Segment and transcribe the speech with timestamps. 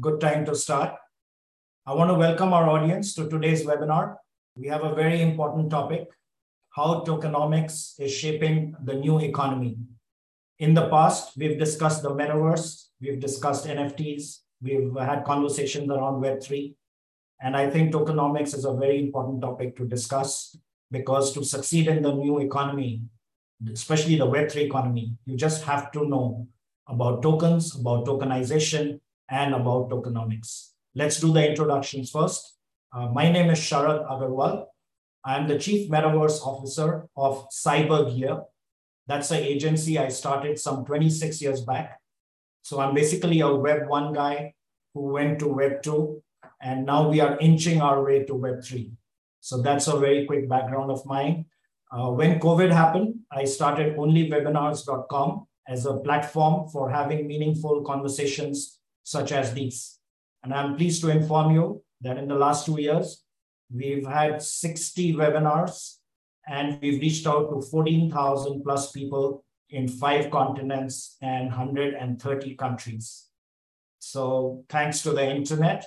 [0.00, 0.94] good time to start.
[1.86, 4.16] I want to welcome our audience to today's webinar.
[4.56, 6.08] We have a very important topic,
[6.70, 9.76] how tokenomics is shaping the new economy.
[10.58, 16.74] In the past, we've discussed the metaverse, we've discussed NFTs, we've had conversations around Web3.
[17.42, 20.56] And I think tokenomics is a very important topic to discuss
[20.90, 23.02] because to succeed in the new economy,
[23.70, 26.48] especially the Web3 economy, you just have to know
[26.88, 30.70] about tokens, about tokenization, and about tokenomics.
[30.94, 32.56] Let's do the introductions first.
[32.92, 34.66] Uh, my name is Sharad Agarwal.
[35.24, 38.44] I'm the Chief Metaverse Officer of CyberGear.
[39.06, 42.00] That's an agency I started some 26 years back.
[42.62, 44.54] So I'm basically a Web 1 guy
[44.94, 46.22] who went to Web 2,
[46.60, 48.90] and now we are inching our way to Web 3.
[49.40, 51.46] So that's a very quick background of mine.
[51.92, 59.32] Uh, when COVID happened, I started onlywebinars.com as a platform for having meaningful conversations such
[59.32, 59.98] as these.
[60.42, 63.24] And I'm pleased to inform you that in the last two years,
[63.72, 65.96] we've had 60 webinars
[66.48, 73.26] and we've reached out to 14,000 plus people in five continents and 130 countries.
[73.98, 75.86] So thanks to the internet,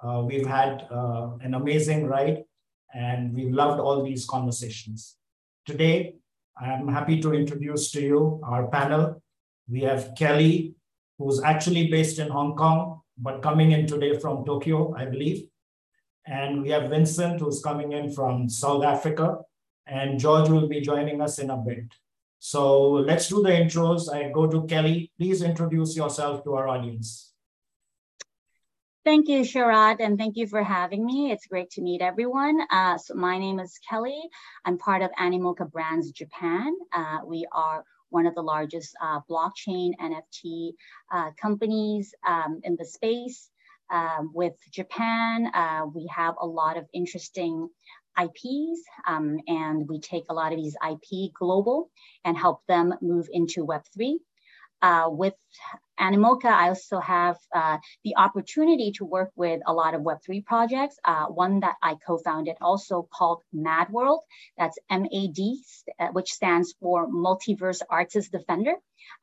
[0.00, 2.44] uh, we've had uh, an amazing ride
[2.94, 5.16] and we've loved all these conversations.
[5.66, 6.14] Today,
[6.60, 9.22] I'm happy to introduce to you our panel.
[9.68, 10.74] We have Kelly,
[11.18, 15.44] who's actually based in Hong Kong, but coming in today from Tokyo, I believe.
[16.26, 19.38] And we have Vincent, who's coming in from South Africa,
[19.86, 21.94] and George will be joining us in a bit.
[22.38, 24.12] So let's do the intros.
[24.12, 25.10] I go to Kelly.
[25.18, 27.32] Please introduce yourself to our audience.
[29.04, 31.32] Thank you, Sharad, and thank you for having me.
[31.32, 32.60] It's great to meet everyone.
[32.70, 34.20] Uh, so my name is Kelly.
[34.66, 36.74] I'm part of Animoca Brands Japan.
[36.92, 40.72] Uh, we are one of the largest uh, blockchain NFT
[41.12, 43.50] uh, companies um, in the space.
[43.90, 47.70] Um, with Japan, uh, we have a lot of interesting
[48.20, 51.90] IPs, um, and we take a lot of these IP global
[52.24, 54.16] and help them move into Web3.
[54.80, 55.34] Uh, with
[55.98, 60.96] Animoca, I also have uh, the opportunity to work with a lot of Web3 projects.
[61.04, 64.20] Uh, one that I co-founded also called Mad World,
[64.56, 65.62] that's M-A-D,
[65.98, 68.74] uh, which stands for Multiverse Artist Defender.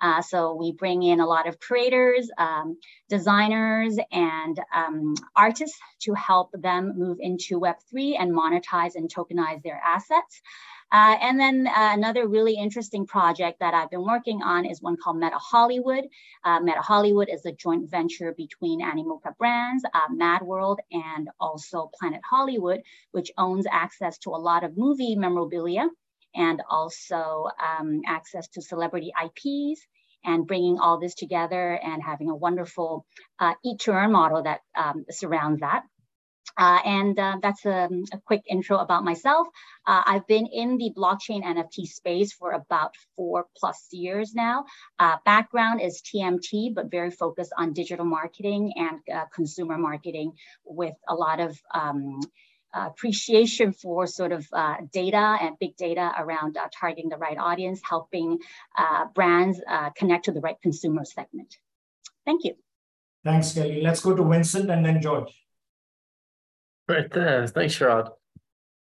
[0.01, 2.77] Uh, so we bring in a lot of creators, um,
[3.09, 9.79] designers, and um, artists to help them move into Web3 and monetize and tokenize their
[9.83, 10.41] assets.
[10.91, 14.97] Uh, and then uh, another really interesting project that I've been working on is one
[14.97, 16.05] called Meta Hollywood.
[16.43, 21.91] Uh, Meta Hollywood is a joint venture between Animoca Brands, uh, Mad World, and also
[21.99, 22.81] Planet Hollywood,
[23.11, 25.87] which owns access to a lot of movie memorabilia
[26.35, 29.81] and also um, access to celebrity IPs
[30.23, 33.05] and bringing all this together and having a wonderful
[33.39, 35.83] uh, eat-to-earn model that um, surrounds that.
[36.57, 39.47] Uh, and uh, that's a, a, quick intro about myself.
[39.85, 44.65] Uh, I've been in the blockchain NFT space for about four plus years now.
[44.97, 50.33] Uh, background is TMT, but very focused on digital marketing and uh, consumer marketing
[50.63, 52.21] with a lot of um,
[52.73, 58.37] appreciation for sort of uh, data and big data around targeting the right audience, helping
[59.13, 59.61] brands
[59.95, 61.57] connect to the right consumer segment.
[62.25, 62.55] Thank you.
[63.23, 63.81] Thanks, Kelly.
[63.81, 65.44] Let's go to Vincent and then George.
[66.87, 67.47] Right there.
[67.47, 68.11] Thanks, Sharad.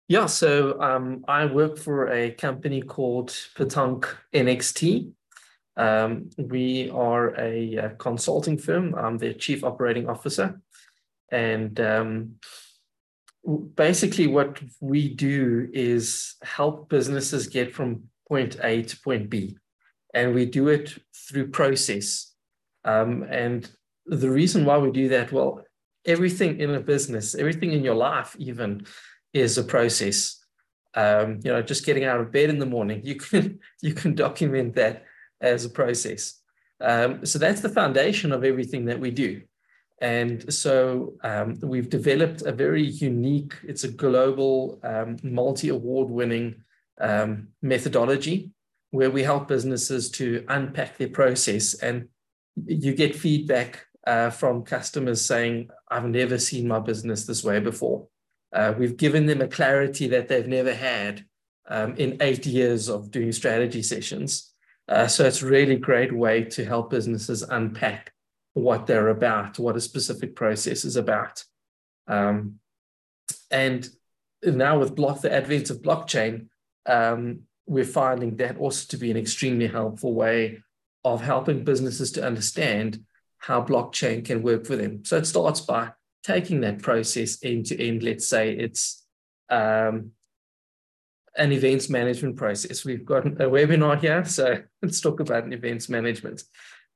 [0.06, 5.10] Yeah, so um, I work for a company called Patunk NXT.
[5.76, 8.94] Um, we are a, a, consulting firm.
[8.94, 10.60] I'm their chief operating officer.
[11.30, 12.36] And um,
[13.74, 19.58] basically, what we do is help businesses get from point A to point B.
[20.14, 20.98] And we do it
[21.28, 22.32] through process.
[22.84, 23.70] Um, and
[24.06, 25.62] the reason why we do that, well,
[26.08, 28.84] everything in a business, everything in your life, even
[29.32, 30.42] is a process.
[30.94, 34.14] Um, you know, just getting out of bed in the morning, you can you can
[34.14, 35.04] document that
[35.40, 36.40] as a process.
[36.80, 39.42] Um, so that's the foundation of everything that we do.
[40.00, 46.62] And so um, we've developed a very unique, it's a global, um, multi award winning
[47.00, 48.52] um, methodology
[48.90, 52.08] where we help businesses to unpack their process and
[52.64, 58.06] you get feedback uh, from customers saying, I've never seen my business this way before.
[58.52, 61.24] Uh, we've given them a clarity that they've never had
[61.68, 64.54] um, in eight years of doing strategy sessions.
[64.88, 68.12] Uh, so it's a really great way to help businesses unpack
[68.54, 71.44] what they're about, what a specific process is about.
[72.06, 72.58] Um,
[73.50, 73.88] and
[74.42, 76.46] now with block the advent of blockchain,
[76.86, 80.62] um, we're finding that also to be an extremely helpful way
[81.04, 83.04] of helping businesses to understand
[83.38, 85.04] how blockchain can work for them.
[85.04, 85.90] So it starts by
[86.22, 88.02] taking that process end to end.
[88.02, 89.06] Let's say it's
[89.48, 90.12] um,
[91.36, 92.84] an events management process.
[92.84, 96.42] We've got a webinar here, so let's talk about an events management.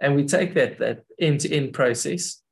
[0.00, 2.42] And we take that, that end-to-end process,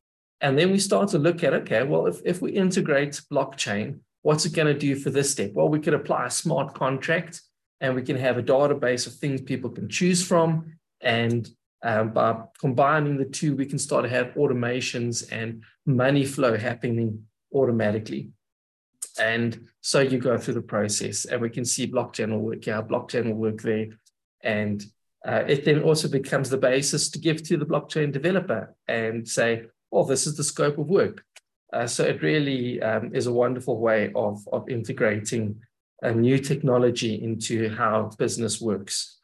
[0.41, 4.47] and then we start to look at, okay, well, if, if we integrate blockchain, what's
[4.47, 5.53] it going to do for this step?
[5.53, 7.43] Well, we could apply a smart contract
[7.81, 10.77] and we can have a database of things people can choose from.
[11.01, 11.49] And
[11.83, 17.25] um, by combining the two, we can start to have automations and money flow happening
[17.55, 18.31] automatically.
[19.19, 22.83] And so you go through the process, and we can see blockchain will work here,
[22.83, 23.89] blockchain will work there.
[24.43, 24.85] And
[25.27, 29.65] uh, it then also becomes the basis to give to the blockchain developer and say,
[29.91, 31.25] well, this is the scope of work.
[31.73, 35.61] Uh, so it really um, is a wonderful way of, of integrating
[36.03, 39.19] a new technology into how business works.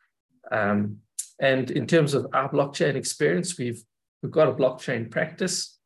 [0.50, 0.99] Um,
[1.38, 3.83] and in terms of our blockchain experience, we've,
[4.23, 5.79] we've got a blockchain practice.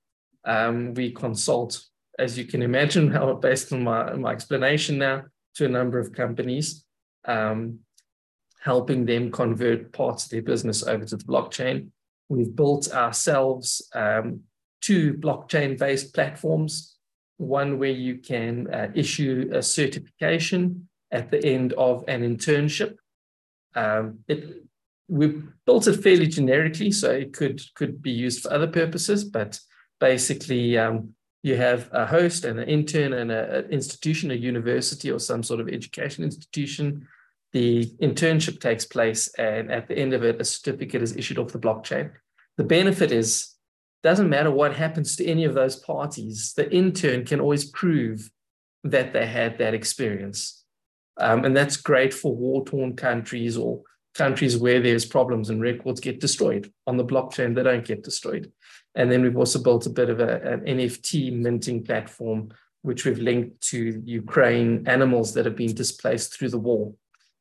[0.45, 1.85] Um, we consult,
[2.19, 5.25] as you can imagine, how based on my, my explanation now,
[5.57, 6.85] to a number of companies,
[7.25, 7.81] um,
[8.63, 11.89] helping them convert parts of their business over to the blockchain.
[12.29, 14.43] We've built ourselves um,
[14.81, 16.97] two blockchain-based platforms,
[17.39, 22.97] one where you can uh, issue a certification at the end of an internship.
[23.75, 24.63] Um, it,
[25.11, 29.59] we built it fairly generically, so it could, could be used for other purposes, but
[29.99, 35.19] basically um, you have a host and an intern and an institution, a university or
[35.19, 37.09] some sort of education institution.
[37.53, 41.53] The internship takes place, and at the end of it, a certificate is issued off
[41.53, 42.13] the blockchain.
[42.57, 43.55] The benefit is
[44.03, 48.31] doesn't matter what happens to any of those parties, the intern can always prove
[48.85, 50.65] that they had that experience.
[51.19, 53.83] Um, and that's great for war torn countries or
[54.15, 56.73] countries where there's problems and records get destroyed.
[56.87, 58.53] On the blockchain, they don't get destroyed.
[58.95, 62.51] And then we've also built a bit of a, an NFT minting platform,
[62.83, 66.95] which we've linked to Ukraine animals that have been displaced through the war.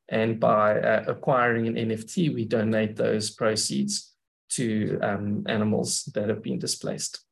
[0.09, 4.13] And by uh, acquiring an NFT, we donate those proceeds
[4.49, 7.23] to um, animals that have been displaced.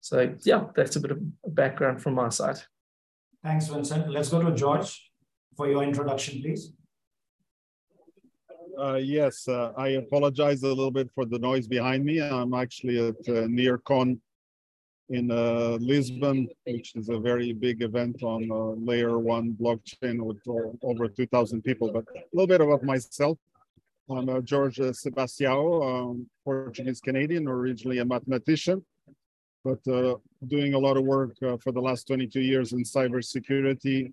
[0.00, 2.58] So yeah, that's a bit of background from my side.
[3.42, 4.10] Thanks, Vincent.
[4.10, 5.10] Let's go to George
[5.56, 6.72] for your introduction, please.
[8.78, 12.20] Uh, yes, uh, I apologize a little bit for the noise behind me.
[12.22, 14.18] I'm actually at uh, NearCon
[15.10, 20.38] in uh, Lisbon, which is a very big event on uh, layer one blockchain with
[20.82, 21.92] over 2,000 people.
[21.92, 23.38] But a little bit about myself.
[24.10, 28.84] I'm uh, George Sebastião, um, Portuguese Canadian, originally a mathematician,
[29.64, 30.16] but uh,
[30.46, 34.12] doing a lot of work uh, for the last 22 years in cybersecurity,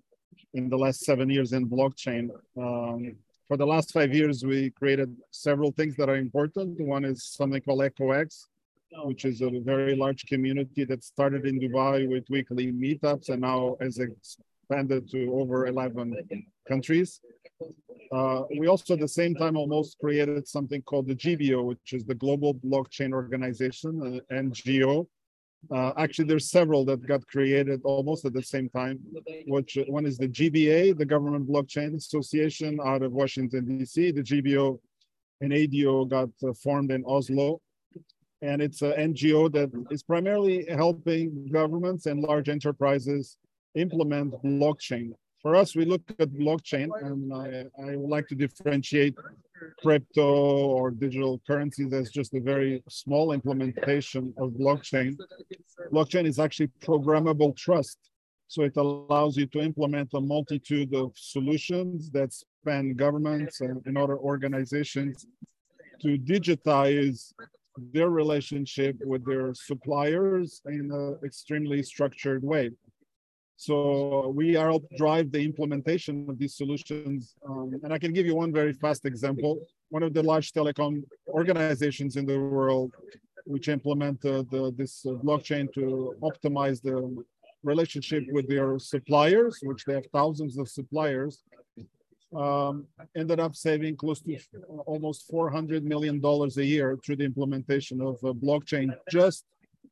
[0.54, 2.30] in the last seven years in blockchain.
[2.56, 3.16] Um,
[3.50, 6.80] for the last five years, we created several things that are important.
[6.80, 8.46] One is something called EcoX,
[9.02, 13.76] which is a very large community that started in Dubai with weekly meetups and now
[13.80, 16.14] has expanded to over 11
[16.68, 17.20] countries.
[18.12, 22.04] Uh, we also at the same time almost created something called the GBO, which is
[22.04, 25.08] the Global Blockchain Organization, uh, NGO.
[25.70, 28.98] Uh, actually, there's several that got created almost at the same time.
[29.46, 34.10] Which one is the GBA, the Government Blockchain Association out of Washington D.C.
[34.10, 34.78] The GBO
[35.40, 37.60] and ADO got uh, formed in Oslo,
[38.42, 43.36] and it's an NGO that is primarily helping governments and large enterprises
[43.74, 45.12] implement blockchain
[45.42, 49.14] for us, we look at blockchain, and I, I would like to differentiate
[49.82, 55.16] crypto or digital currencies as just a very small implementation of blockchain.
[55.92, 57.98] Blockchain is actually programmable trust.
[58.48, 63.96] So it allows you to implement a multitude of solutions that span governments and, and
[63.96, 65.26] other organizations
[66.02, 67.32] to digitize
[67.92, 72.70] their relationship with their suppliers in an extremely structured way.
[73.60, 77.34] So we are help drive the implementation of these solutions.
[77.46, 79.58] Um, and I can give you one very fast example.
[79.90, 82.90] One of the large telecom organizations in the world,
[83.44, 84.44] which implement uh,
[84.80, 86.96] this uh, blockchain to optimize the
[87.62, 91.42] relationship with their suppliers, which they have thousands of suppliers,
[92.34, 94.38] um, ended up saving close to
[94.86, 99.44] almost $400 million a year through the implementation of uh, blockchain just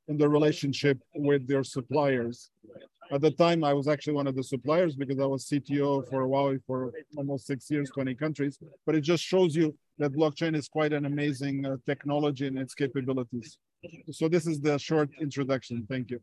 [0.09, 2.51] in the relationship with their suppliers.
[3.11, 6.27] At the time, I was actually one of the suppliers because I was CTO for
[6.29, 8.59] Huawei for almost six years, 20 countries.
[8.85, 12.75] But it just shows you that blockchain is quite an amazing uh, technology and its
[12.75, 13.59] capabilities.
[14.11, 15.87] So this is the short introduction.
[15.89, 16.21] Thank you.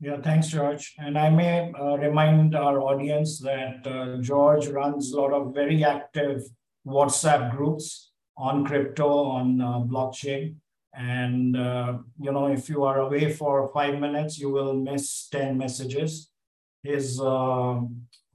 [0.00, 0.94] Yeah, thanks, George.
[0.98, 5.84] And I may uh, remind our audience that uh, George runs a lot of very
[5.84, 6.42] active
[6.86, 10.54] WhatsApp groups on crypto, on uh, blockchain.
[10.94, 15.56] And, uh, you know, if you are away for five minutes, you will miss 10
[15.56, 16.30] messages.
[16.82, 17.80] His uh,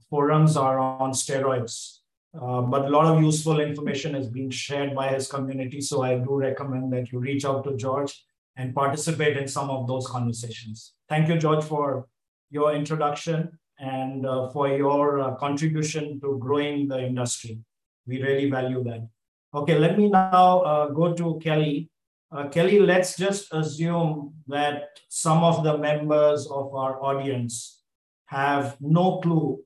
[0.08, 1.98] forums are on steroids.
[2.40, 5.80] Uh, but a lot of useful information is being shared by his community.
[5.80, 8.24] So I do recommend that you reach out to George
[8.56, 10.94] and participate in some of those conversations.
[11.08, 12.06] Thank you, George, for
[12.50, 17.58] your introduction and uh, for your uh, contribution to growing the industry.
[18.06, 19.08] We really value that.
[19.54, 21.90] Okay, let me now uh, go to Kelly.
[22.32, 27.82] Uh, Kelly, let's just assume that some of the members of our audience
[28.26, 29.62] have no clue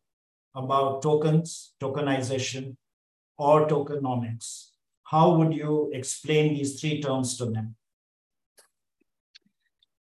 [0.55, 2.77] about tokens, tokenization,
[3.39, 4.71] or tokenomics.
[5.05, 7.77] How would you explain these three terms to them?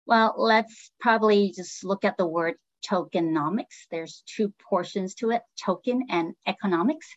[0.06, 2.54] Well, let's probably just look at the word
[2.88, 3.88] tokenomics.
[3.90, 7.08] There's two portions to it, token and economics.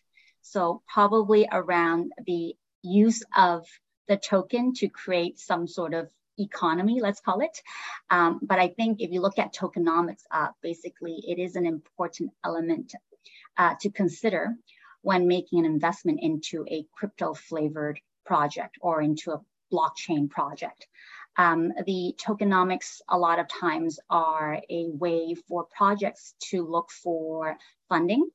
[0.42, 3.64] So probably around the use of
[4.08, 7.62] the token to create some sort of economy, let's call it.
[8.10, 12.30] Um, but I think if you look at tokenomics, uh, basically it is an important
[12.44, 12.94] element
[13.56, 14.54] uh, to consider
[15.02, 19.40] when making an investment into a crypto flavored project or into a
[19.72, 20.86] blockchain project.
[21.36, 27.56] Um, the tokenomics a lot of times are a way for projects to look for
[27.88, 28.28] funding.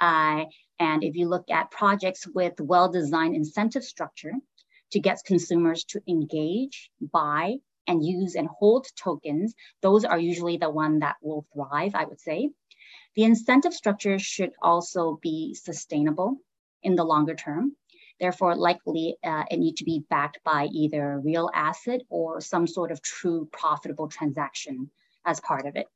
[0.00, 0.44] Uh,
[0.78, 4.32] and if you look at projects with well-designed incentive structure
[4.90, 7.56] to get consumers to engage, buy,
[7.86, 12.20] and use and hold tokens, those are usually the one that will thrive, I would
[12.20, 12.50] say.
[13.16, 16.38] The incentive structure should also be sustainable
[16.82, 17.76] in the longer term.
[18.20, 22.92] Therefore, likely uh, it need to be backed by either real asset or some sort
[22.92, 24.90] of true profitable transaction
[25.24, 25.86] as part of it.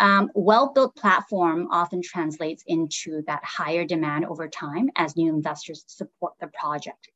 [0.00, 6.34] Um, well-built platform often translates into that higher demand over time as new investors support
[6.40, 7.08] the project.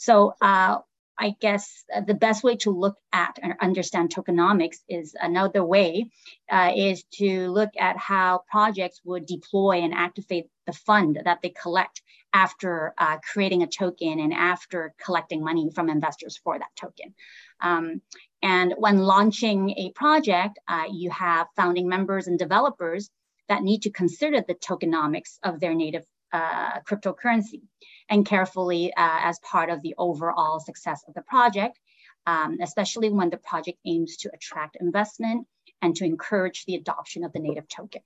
[0.00, 0.78] So uh,
[1.18, 6.10] I guess uh, the best way to look at and understand tokenomics is another way
[6.50, 11.50] uh, is to look at how projects would deploy and activate the fund that they
[11.50, 12.00] collect
[12.32, 17.14] after uh, creating a token and after collecting money from investors for that token.
[17.60, 18.00] Um,
[18.42, 23.10] and when launching a project, uh, you have founding members and developers
[23.50, 27.62] that need to consider the tokenomics of their native uh, cryptocurrency
[28.08, 31.78] and carefully uh, as part of the overall success of the project,
[32.26, 35.46] um, especially when the project aims to attract investment
[35.82, 38.02] and to encourage the adoption of the native token.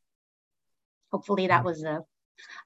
[1.12, 2.04] Hopefully that was a,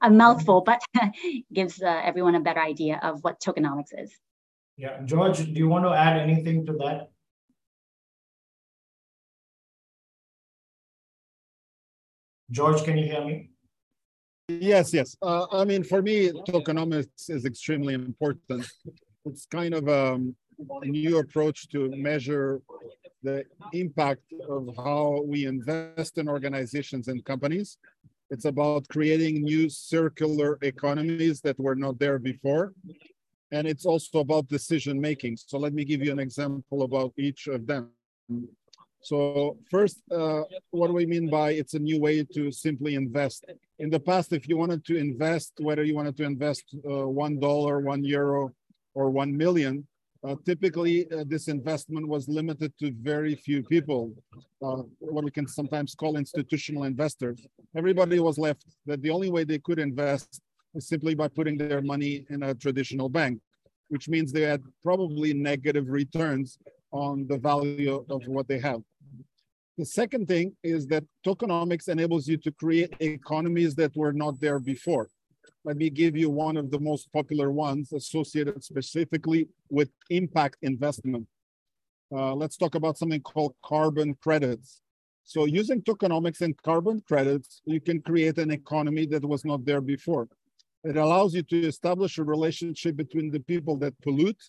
[0.01, 0.81] a mouthful, but
[1.53, 4.13] gives uh, everyone a better idea of what tokenomics is.
[4.77, 7.11] Yeah, George, do you want to add anything to that?
[12.51, 13.51] George, can you hear me?
[14.49, 15.15] Yes, yes.
[15.21, 18.67] Uh, I mean, for me, tokenomics is extremely important.
[19.27, 20.35] It's kind of um,
[20.83, 22.63] a new approach to measure
[23.23, 27.77] the impact of how we invest in organizations and companies.
[28.31, 32.73] It's about creating new circular economies that were not there before.
[33.51, 35.37] And it's also about decision making.
[35.37, 37.91] So let me give you an example about each of them.
[39.01, 43.45] So first, uh, what do we mean by it's a new way to simply invest?
[43.79, 47.39] In the past, if you wanted to invest, whether you wanted to invest uh, one
[47.39, 48.53] dollar, one euro,
[48.95, 49.87] or one million,
[50.25, 54.13] uh, typically uh, this investment was limited to very few people,
[54.63, 57.47] uh, what we can sometimes call institutional investors.
[57.77, 60.41] Everybody was left that the only way they could invest
[60.75, 63.41] is simply by putting their money in a traditional bank,
[63.89, 66.59] which means they had probably negative returns
[66.91, 68.81] on the value of what they have.
[69.77, 74.59] The second thing is that tokenomics enables you to create economies that were not there
[74.59, 75.09] before.
[75.65, 81.27] Let me give you one of the most popular ones associated specifically with impact investment.
[82.11, 84.81] Uh, let's talk about something called carbon credits.
[85.25, 89.83] So using tokenomics and carbon credits, you can create an economy that was not there
[89.83, 90.27] before.
[90.85, 94.43] It allows you to establish a relationship between the people that pollute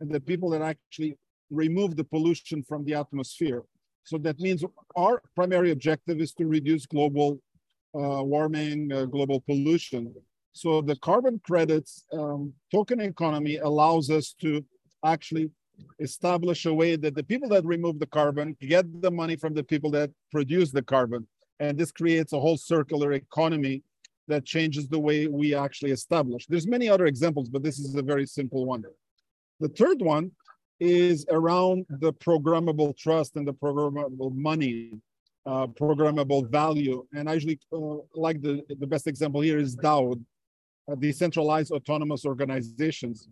[0.00, 1.16] and the people that actually
[1.50, 3.62] remove the pollution from the atmosphere.
[4.04, 4.64] So that means
[4.96, 7.40] our primary objective is to reduce global
[7.94, 10.14] uh, warming, uh, global pollution.
[10.52, 14.64] So the carbon credits um, token economy allows us to
[15.04, 15.50] actually
[15.98, 19.62] establish a way that the people that remove the carbon get the money from the
[19.62, 21.26] people that produce the carbon.
[21.60, 23.82] And this creates a whole circular economy
[24.28, 26.46] that changes the way we actually establish.
[26.46, 28.84] There's many other examples, but this is a very simple one.
[29.60, 30.30] The third one
[30.80, 34.92] is around the programmable trust and the programmable money,
[35.46, 37.06] uh, programmable value.
[37.14, 40.20] And I usually uh, like the, the best example here is DAO,
[40.90, 43.28] uh, decentralized autonomous organizations.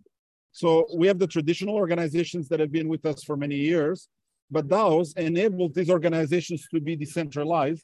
[0.51, 4.07] So we have the traditional organizations that have been with us for many years,
[4.49, 7.83] but DAOs enable these organizations to be decentralized.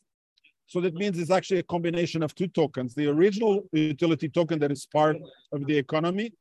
[0.67, 4.71] So that means it's actually a combination of two tokens, the original utility token that
[4.71, 5.17] is part
[5.51, 6.31] of the economy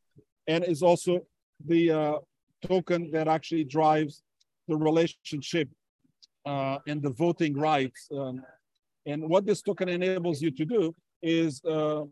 [0.47, 1.27] and is also
[1.67, 2.19] the uh,
[2.63, 4.23] token that actually drives
[4.69, 5.69] the relationship
[6.47, 8.09] uh, and the voting rights.
[8.17, 8.43] Um,
[9.07, 12.05] and what this token enables you to do is uh,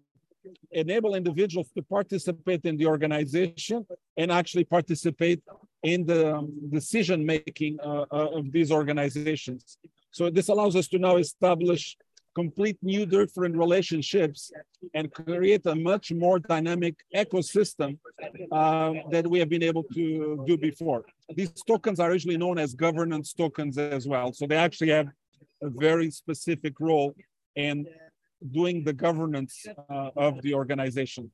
[0.72, 3.86] enable individuals to participate in the organization
[4.16, 5.42] and actually participate
[5.82, 9.78] in the um, decision making uh, uh, of these organizations.
[10.10, 11.96] So this allows us to now establish
[12.34, 14.52] complete new different relationships
[14.94, 17.98] and create a much more dynamic ecosystem
[18.52, 21.04] uh, that we have been able to do before.
[21.34, 24.32] These tokens are usually known as governance tokens as well.
[24.32, 25.08] So they actually have
[25.62, 27.14] a very specific role
[27.56, 27.86] in
[28.52, 31.30] doing the governance uh, of the organization.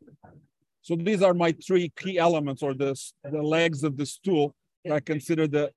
[0.83, 4.93] So these are my three key elements or the, the legs of the stool that
[4.93, 5.71] I consider the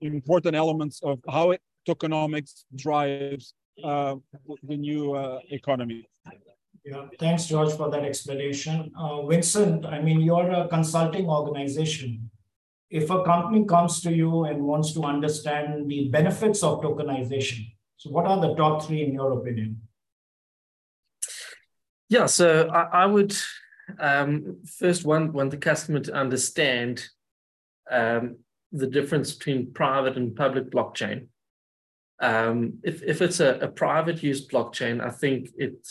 [0.00, 4.16] important elements of how it, tokenomics drives uh,
[4.62, 6.08] the new uh, economy.
[6.84, 8.90] Yeah, thanks, George, for that explanation.
[8.98, 12.30] Uh, Vincent, I mean, you're a consulting organization.
[12.88, 18.10] If a company comes to you and wants to understand the benefits of tokenization, so
[18.10, 19.82] what are the top three in your opinion?
[22.08, 23.36] Yeah, so I, I would
[23.98, 27.06] um, first want, want the customer to understand
[27.90, 28.38] um,
[28.72, 31.26] the difference between private and public blockchain.
[32.20, 35.86] Um, if, if it's a, a, private use blockchain, I think it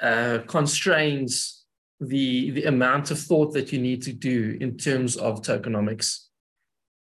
[0.00, 1.64] uh, constrains
[2.00, 6.24] the, the amount of thought that you need to do in terms of tokenomics.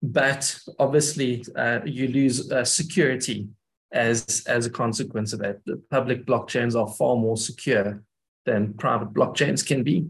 [0.03, 3.47] But obviously, uh, you lose uh, security
[3.93, 5.59] as, as a consequence of that.
[5.65, 8.03] The public blockchains are far more secure
[8.45, 10.07] than private blockchains can be.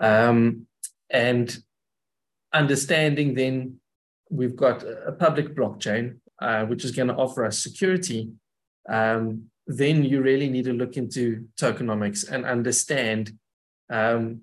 [0.00, 0.66] Um,
[1.10, 1.56] and
[2.52, 3.80] understanding then
[4.30, 8.30] we've got a public blockchain, uh, which is going to offer us security,
[8.88, 13.32] um, then you really need to look into tokenomics and understand
[13.90, 14.40] um,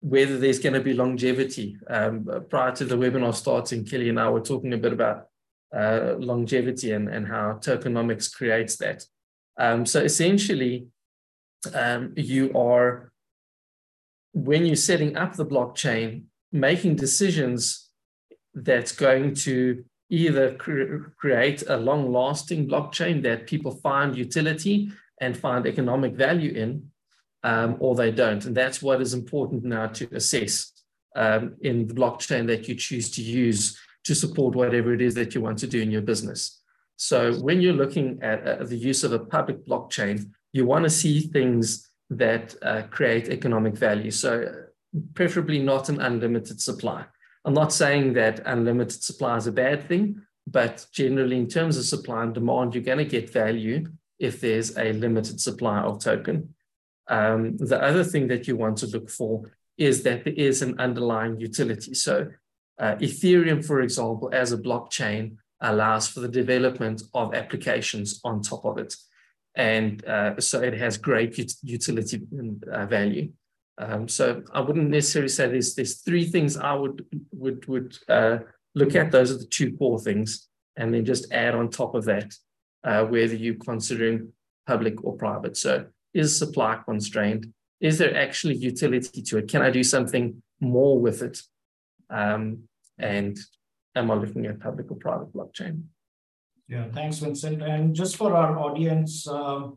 [0.00, 1.76] whether there's going to be longevity.
[1.88, 5.28] Um, prior to the webinar starting, Kelly and I were talking a bit about
[5.74, 9.04] uh, longevity and, and how tokenomics creates that.
[9.58, 10.86] Um, so essentially,
[11.72, 13.12] um, you are,
[14.32, 17.90] when you're setting up the blockchain, making decisions
[18.54, 25.34] that's going to either cre- create a long lasting blockchain that people find utility and
[25.36, 26.90] find economic value in,
[27.44, 28.44] um, or they don't.
[28.44, 30.70] And that's what is important now to assess
[31.16, 35.34] um, in the blockchain that you choose to use to support whatever it is that
[35.34, 36.60] you want to do in your business.
[36.96, 40.90] So when you're looking at uh, the use of a public blockchain, you want to
[40.90, 44.10] see things that uh, create economic value.
[44.10, 44.66] So
[45.14, 47.06] preferably not an unlimited supply.
[47.44, 51.84] I'm not saying that unlimited supply is a bad thing, but generally in terms of
[51.84, 53.86] supply and demand, you're going to get value
[54.18, 56.54] if there's a limited supply of token.
[57.08, 60.78] Um, the other thing that you want to look for is that there is an
[60.78, 61.94] underlying utility.
[61.94, 62.28] So
[62.78, 68.64] uh, Ethereum, for example, as a blockchain allows for the development of applications on top
[68.64, 68.94] of it.
[69.54, 72.22] And uh, so it has great utility
[72.72, 73.32] uh, value.
[73.78, 78.38] Um, so I wouldn't necessarily say there's, there's three things I would, would, would uh,
[78.74, 79.10] look at.
[79.10, 80.48] Those are the two core things.
[80.76, 82.34] And then just add on top of that,
[82.84, 84.32] uh, whether you're considering
[84.66, 85.56] public or private.
[85.56, 87.52] So is supply constrained?
[87.80, 89.48] Is there actually utility to it?
[89.48, 91.40] Can I do something more with it?
[92.08, 92.64] Um,
[92.98, 93.38] and
[93.96, 95.84] am I looking at public or private blockchain?
[96.68, 97.62] Yeah, thanks, Vincent.
[97.62, 99.70] And just for our audience, uh,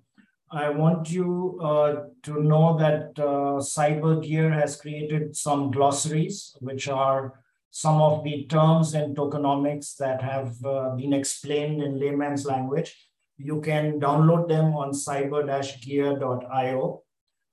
[0.51, 7.41] I want you uh, to know that uh, CyberGear has created some glossaries, which are
[7.71, 12.95] some of the terms in tokenomics that have uh, been explained in layman's language.
[13.38, 17.01] You can download them on cyber-gear.io.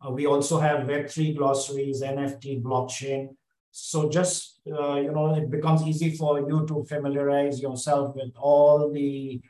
[0.04, 3.30] Uh, we also have Web3 glossaries, NFT, blockchain,
[3.72, 8.92] so just, uh, you know, it becomes easy for you to familiarize yourself with all
[8.92, 9.40] the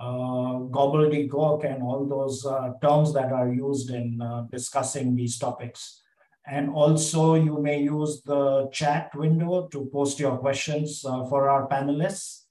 [0.00, 6.02] gobbledygook and all those uh, terms that are used in uh, discussing these topics.
[6.46, 11.68] And also you may use the chat window to post your questions uh, for our
[11.68, 12.44] panelists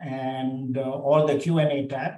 [0.00, 2.14] and uh, or the Q&A tab.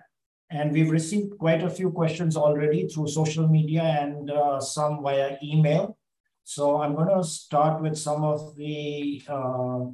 [0.50, 5.38] And we've received quite a few questions already through social media and uh, some via
[5.42, 5.96] email.
[6.44, 9.86] So I'm going to start with some of the uh,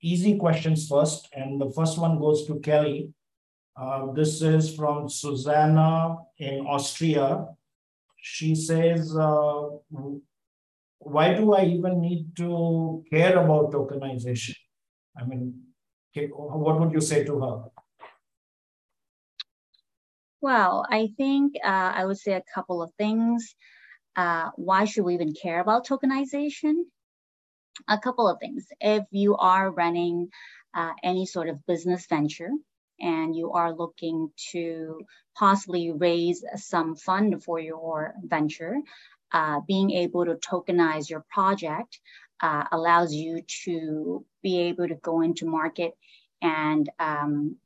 [0.00, 1.28] easy questions first.
[1.34, 3.12] And the first one goes to Kelly.
[3.76, 7.46] Uh, this is from Susanna in Austria.
[8.16, 9.68] She says, uh,
[10.98, 14.54] why do I even need to care about tokenization?
[15.18, 15.60] I mean,
[16.14, 17.64] what would you say to her?
[20.40, 23.56] Well, I think uh, I would say a couple of things.
[24.14, 26.74] Uh, why should we even care about tokenization?
[27.88, 28.66] A couple of things.
[28.80, 30.28] If you are running
[30.74, 32.50] uh, any sort of business venture
[33.04, 35.00] and you are looking to
[35.36, 38.76] possibly raise some fund for your venture,
[39.32, 42.00] uh, being able to tokenize your project
[42.40, 45.92] uh, allows you to be able to go into market
[46.40, 47.56] and um,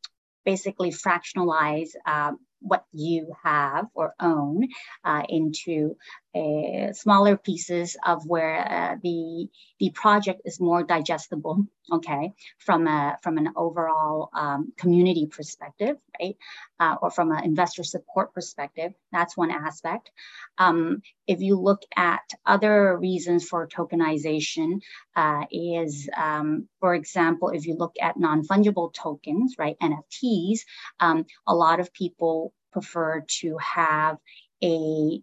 [0.45, 4.67] basically fractionalize uh, what you have or own
[5.05, 5.97] uh, into
[6.35, 13.17] uh, smaller pieces of where uh, the the project is more digestible okay from a
[13.23, 16.37] from an overall um, community perspective right
[16.81, 20.11] uh, or from an investor support perspective that's one aspect.
[20.59, 24.81] Um, if you look at other reasons for tokenization
[25.17, 30.61] uh, is um, for example if you look at non-fungible tokens right nfts
[31.01, 34.19] um, a lot of people prefer to have
[34.63, 35.23] a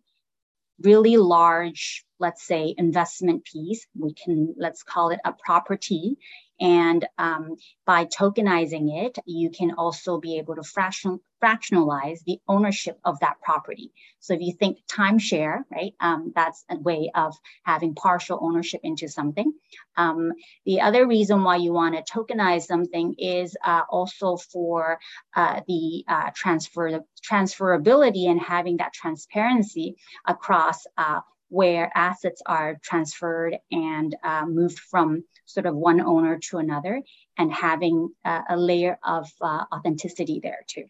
[0.81, 3.85] really large, let's say, investment piece.
[3.97, 6.17] We can, let's call it a property
[6.59, 12.97] and um, by tokenizing it, you can also be able to fraction, fractionalize the ownership
[13.03, 13.91] of that property.
[14.19, 19.07] So if you think timeshare, right, um, that's a way of having partial ownership into
[19.07, 19.53] something.
[19.97, 20.31] Um,
[20.65, 24.97] the other reason why you want to tokenize something is uh, also for
[25.35, 31.19] uh, the uh, transfer transferability and having that transparency across uh,
[31.55, 37.01] where assets are transferred and uh, moved from sort of one owner to another
[37.37, 40.83] and having uh, a layer of uh, authenticity there too.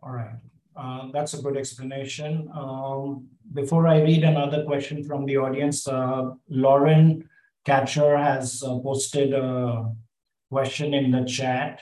[0.00, 0.38] All right,
[0.76, 2.48] uh, that's a good explanation.
[2.54, 7.28] Um, before I read another question from the audience, uh, Lauren
[7.64, 9.90] Catcher has uh, posted a
[10.52, 11.80] question in the chat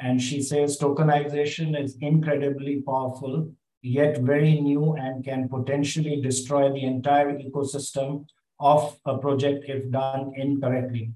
[0.00, 3.52] and she says tokenization is incredibly powerful
[3.84, 8.24] yet very new and can potentially destroy the entire ecosystem
[8.58, 11.12] of a project if done incorrectly.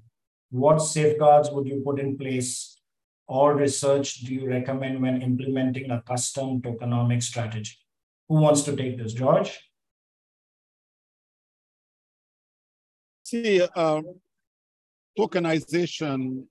[0.51, 2.77] What safeguards would you put in place
[3.27, 7.75] or research do you recommend when implementing a custom tokenomic strategy?
[8.27, 9.13] Who wants to take this?
[9.13, 9.59] George?
[13.23, 14.01] See, uh,
[15.17, 16.43] tokenization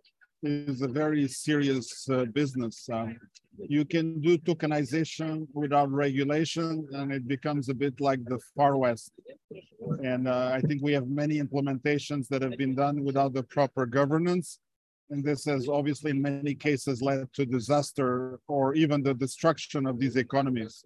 [0.43, 2.89] is a very serious uh, business.
[2.93, 3.17] Um,
[3.59, 9.13] you can do tokenization without regulation, and it becomes a bit like the Far West.
[10.05, 13.85] And uh, I think we have many implementations that have been done without the proper
[13.87, 14.61] governance.
[15.11, 19.99] And this has obviously, in many cases, led to disaster or even the destruction of
[19.99, 20.85] these economies.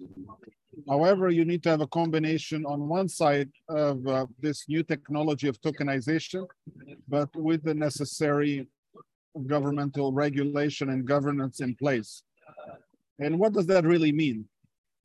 [0.89, 5.49] However, you need to have a combination on one side of uh, this new technology
[5.49, 6.47] of tokenization,
[7.09, 8.69] but with the necessary
[9.47, 12.23] governmental regulation and governance in place.
[13.19, 14.47] And what does that really mean?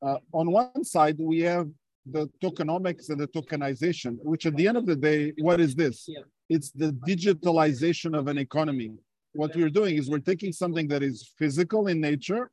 [0.02, 1.70] Uh, on one side, we have
[2.06, 6.08] the tokenomics and the tokenization, which at the end of the day, what is this?
[6.50, 8.92] It's the digitalization of an economy.
[9.34, 12.50] What we're doing is we're taking something that is physical in nature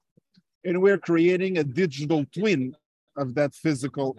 [0.65, 2.75] and we're creating a digital twin
[3.17, 4.17] of that physical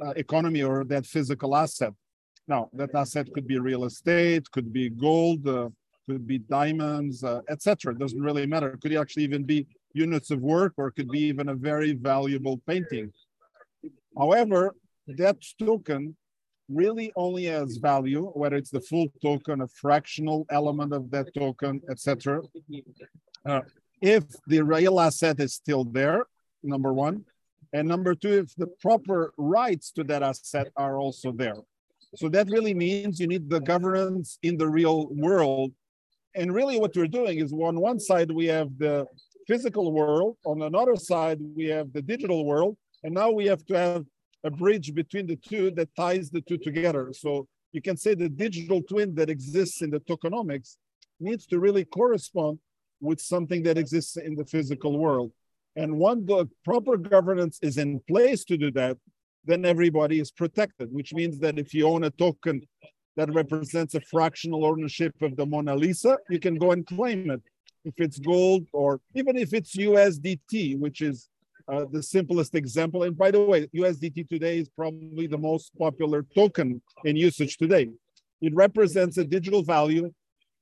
[0.00, 1.92] uh, economy or that physical asset.
[2.46, 5.68] Now, that asset could be real estate, could be gold, uh,
[6.08, 7.92] could be diamonds, uh, etc.
[7.92, 8.72] It doesn't really matter.
[8.72, 12.60] It could actually even be units of work, or could be even a very valuable
[12.66, 13.12] painting.
[14.16, 14.74] However,
[15.06, 16.16] that token
[16.68, 21.80] really only has value, whether it's the full token, a fractional element of that token,
[21.90, 22.42] etc.
[23.44, 23.60] Uh,
[24.00, 26.26] if the real asset is still there,
[26.62, 27.24] number one.
[27.72, 31.56] And number two, if the proper rights to that asset are also there.
[32.16, 35.72] So that really means you need the governance in the real world
[36.34, 39.06] and really what we're doing is on one side, we have the
[39.46, 40.36] physical world.
[40.44, 42.76] On another side, we have the digital world.
[43.02, 44.04] And now we have to have
[44.44, 47.12] a bridge between the two that ties the two together.
[47.12, 50.76] So you can say the digital twin that exists in the tokenomics
[51.20, 52.58] needs to really correspond
[53.00, 55.32] with something that exists in the physical world.
[55.76, 58.98] And when the proper governance is in place to do that,
[59.44, 62.62] then everybody is protected, which means that if you own a token
[63.16, 67.42] that represents a fractional ownership of the Mona Lisa, you can go and claim it.
[67.84, 71.28] If it's gold or even if it's USDT, which is
[71.68, 73.04] uh, the simplest example.
[73.04, 77.88] And by the way, USDT today is probably the most popular token in usage today.
[78.40, 80.12] It represents a digital value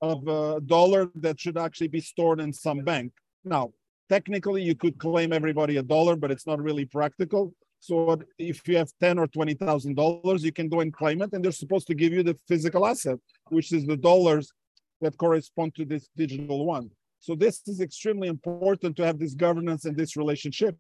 [0.02, 3.12] of a dollar that should actually be stored in some bank.
[3.44, 3.72] Now,
[4.08, 7.54] technically, you could claim everybody a dollar, but it's not really practical.
[7.80, 11.32] So if you have ten or twenty thousand dollars, you can go and claim it,
[11.32, 14.52] and they're supposed to give you the physical asset, which is the dollars
[15.00, 16.90] that correspond to this digital one.
[17.20, 20.76] So this is extremely important to have this governance and this relationship.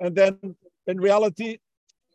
[0.00, 0.38] And then
[0.86, 1.58] in reality,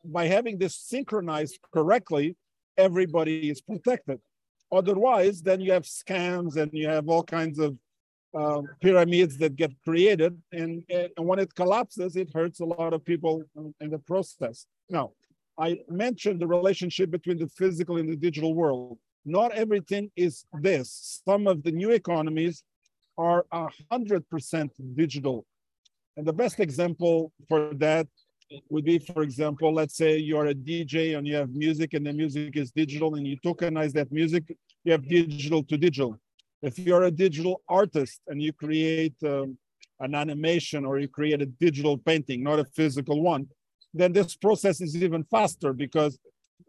[0.03, 2.35] by having this synchronized correctly,
[2.77, 4.19] everybody is protected.
[4.71, 7.75] Otherwise, then you have scams and you have all kinds of
[8.35, 10.37] uh, pyramids that get created.
[10.51, 13.43] And, and when it collapses, it hurts a lot of people
[13.79, 14.65] in the process.
[14.89, 15.11] Now,
[15.57, 18.97] I mentioned the relationship between the physical and the digital world.
[19.25, 21.21] Not everything is this.
[21.25, 22.63] Some of the new economies
[23.17, 25.45] are 100% digital.
[26.17, 28.07] And the best example for that
[28.69, 32.13] would be, for example, let's say you're a DJ and you have music and the
[32.13, 36.19] music is digital and you tokenize that music, you have digital to digital.
[36.65, 39.55] If you're a digital artist and you create um,
[39.99, 43.47] an animation or you create a digital painting, not a physical one,
[43.93, 46.17] then this process is even faster because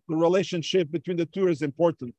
[0.06, 2.14] the relationship between the two is important.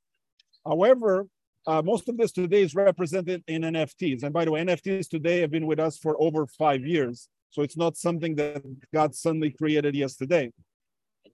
[0.66, 1.28] However,
[1.68, 4.24] uh, most of this today is represented in NFTs.
[4.24, 7.30] And by the way, NFTs today have been with us for over five years.
[7.52, 10.52] So it's not something that got suddenly created yesterday.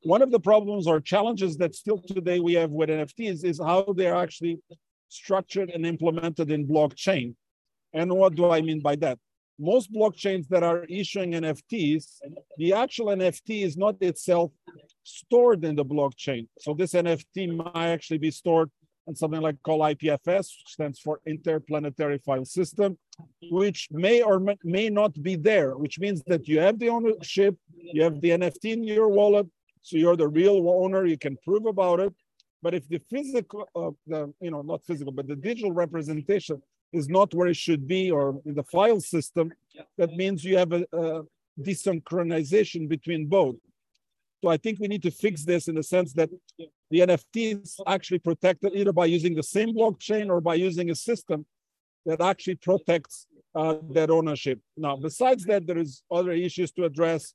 [0.01, 3.93] One of the problems or challenges that still today we have with NFTs is how
[3.95, 4.59] they're actually
[5.13, 7.35] structured and implemented in blockchain.
[7.93, 9.19] And what do I mean by that?
[9.59, 12.05] Most blockchains that are issuing NFTs,
[12.57, 14.51] the actual NFT is not itself
[15.03, 16.47] stored in the blockchain.
[16.59, 18.71] So this NFT might actually be stored
[19.05, 22.97] and something like called IPFS, which stands for Interplanetary File System,
[23.51, 28.01] which may or may not be there, which means that you have the ownership, you
[28.01, 29.47] have the NFT in your wallet,
[29.81, 32.13] so you're the real owner, you can prove about it.
[32.63, 36.61] But if the physical, uh, the, you know, not physical, but the digital representation
[36.93, 39.51] is not where it should be or in the file system,
[39.97, 41.23] that means you have a, a
[41.61, 43.57] desynchronization between both.
[44.41, 46.29] So I think we need to fix this in the sense that
[46.89, 50.95] the NFT is actually protected either by using the same blockchain or by using a
[50.95, 51.45] system
[52.05, 54.59] that actually protects uh, that ownership.
[54.77, 57.33] Now, besides that, there is other issues to address,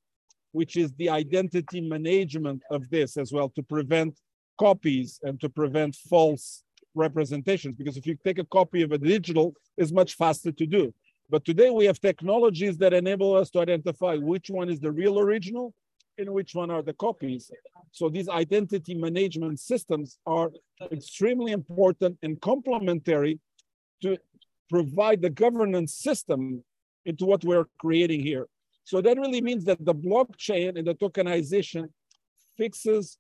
[0.53, 4.19] which is the identity management of this as well to prevent
[4.59, 6.63] copies and to prevent false
[6.95, 7.77] representations.
[7.77, 10.93] Because if you take a copy of a digital, it's much faster to do.
[11.31, 15.19] But today we have technologies that enable us to identify which one is the real
[15.19, 15.75] original
[16.17, 17.51] and which one are the copies.
[17.93, 20.51] So these identity management systems are
[20.91, 23.39] extremely important and complementary
[24.03, 24.17] to
[24.71, 26.65] provide the governance system
[27.05, 28.47] into what we're creating here.
[28.85, 31.89] So that really means that the blockchain and the tokenization
[32.57, 33.19] fixes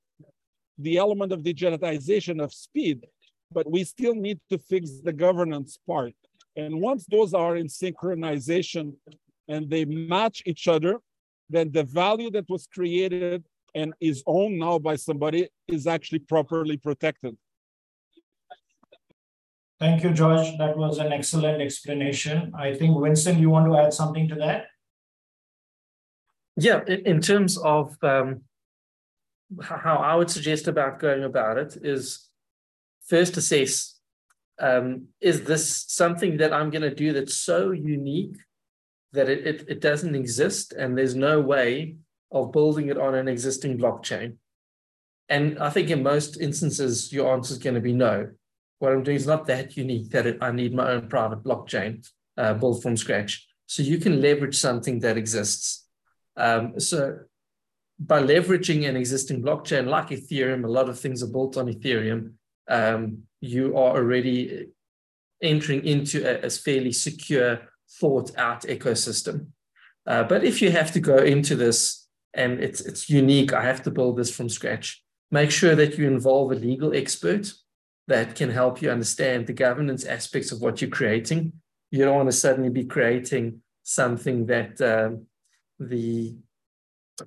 [0.78, 3.06] the element of digitization of speed,
[3.52, 6.14] but we still need to fix the governance part.
[6.56, 8.94] And once those are in synchronization
[9.48, 10.98] and they match each other,
[11.50, 16.76] then the value that was created and is owned now by somebody is actually properly
[16.76, 17.36] protected.
[19.78, 20.58] Thank you, George.
[20.58, 22.52] That was an excellent explanation.
[22.56, 24.66] I think, Vincent, you want to add something to that?
[26.56, 28.42] Yeah, in, in terms of um,
[29.62, 32.28] how I would suggest about going about it is
[33.06, 33.98] first assess
[34.60, 38.36] um, is this something that I'm going to do that's so unique
[39.12, 41.96] that it, it, it doesn't exist and there's no way
[42.30, 44.36] of building it on an existing blockchain?
[45.28, 48.30] And I think in most instances, your answer is going to be no.
[48.78, 52.08] What I'm doing is not that unique that it, I need my own private blockchain
[52.36, 53.46] uh, built from scratch.
[53.66, 55.86] So you can leverage something that exists.
[56.36, 57.18] Um, so
[57.98, 62.32] by leveraging an existing blockchain like Ethereum, a lot of things are built on Ethereum.
[62.68, 64.68] Um, you are already
[65.42, 67.60] entering into a, a fairly secure
[68.00, 69.48] thought out ecosystem.
[70.06, 73.82] Uh, but if you have to go into this and it's it's unique, I have
[73.82, 75.02] to build this from scratch.
[75.30, 77.52] Make sure that you involve a legal expert
[78.06, 81.52] that can help you understand the governance aspects of what you're creating.
[81.90, 85.26] You don't want to suddenly be creating something that um,
[85.78, 86.36] the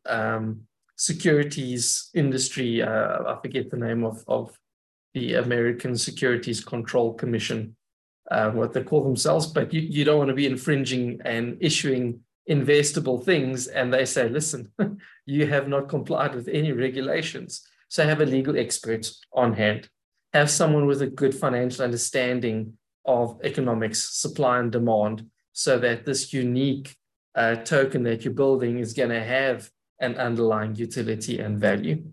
[0.06, 0.62] um,
[0.96, 4.58] securities industry, uh, I forget the name of, of
[5.14, 7.76] the American Securities Control Commission,
[8.30, 12.22] uh, what they call themselves, but you, you don't want to be infringing and issuing
[12.50, 13.68] investable things.
[13.68, 14.72] And they say, listen,
[15.26, 17.68] you have not complied with any regulations.
[17.90, 19.90] So have a legal expert on hand.
[20.34, 26.32] Have someone with a good financial understanding of economics, supply and demand, so that this
[26.32, 26.96] unique
[27.36, 29.70] uh, token that you're building is going to have
[30.02, 32.04] an underlying utility and value.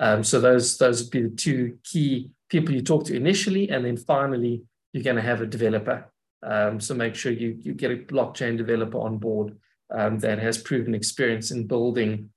[0.00, 3.84] Um, so those those would be the two key people you talk to initially, and
[3.84, 6.10] then finally you're going to have a developer.
[6.42, 9.56] Um, so make sure you, you get a blockchain developer on board
[9.90, 12.30] um, that has proven experience in building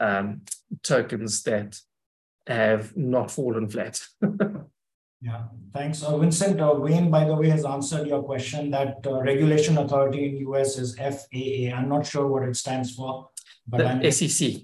[0.00, 0.42] um,
[0.82, 1.78] tokens that
[2.46, 4.00] have not fallen flat.
[5.20, 6.02] yeah, thanks.
[6.02, 10.26] Uh, Vincent, uh, Wayne, by the way, has answered your question that uh, regulation authority
[10.26, 11.74] in US is FAA.
[11.74, 13.28] I'm not sure what it stands for.
[13.66, 14.10] But the I'm...
[14.10, 14.62] SEC.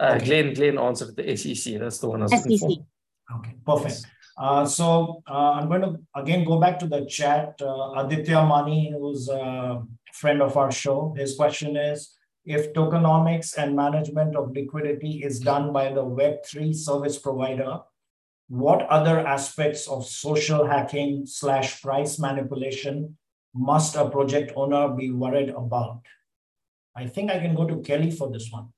[0.00, 0.24] Uh, okay.
[0.24, 1.78] Glenn, Glenn answered the SEC.
[1.80, 2.46] That's the one I was SEC.
[2.46, 3.36] looking for.
[3.36, 4.06] Okay, perfect.
[4.38, 7.60] Uh, so uh, I'm going to again go back to the chat.
[7.60, 13.74] Uh, Aditya Mani, who's a friend of our show, his question is, if tokenomics and
[13.74, 17.80] management of liquidity is done by the Web3 service provider,
[18.48, 23.18] what other aspects of social hacking slash price manipulation
[23.54, 26.00] must a project owner be worried about?
[26.98, 28.70] I think I can go to Kelly for this one.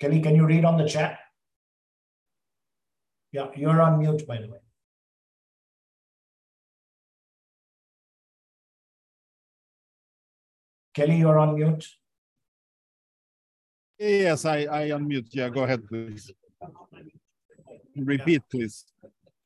[0.00, 1.18] Kelly, can you read on the chat?
[3.32, 4.60] Yeah, you're on mute, by the way.
[10.94, 11.86] Kelly, you're on mute.
[13.98, 15.28] Yes, I, I unmute.
[15.32, 16.30] Yeah, go ahead, please.
[17.94, 18.86] Repeat, please.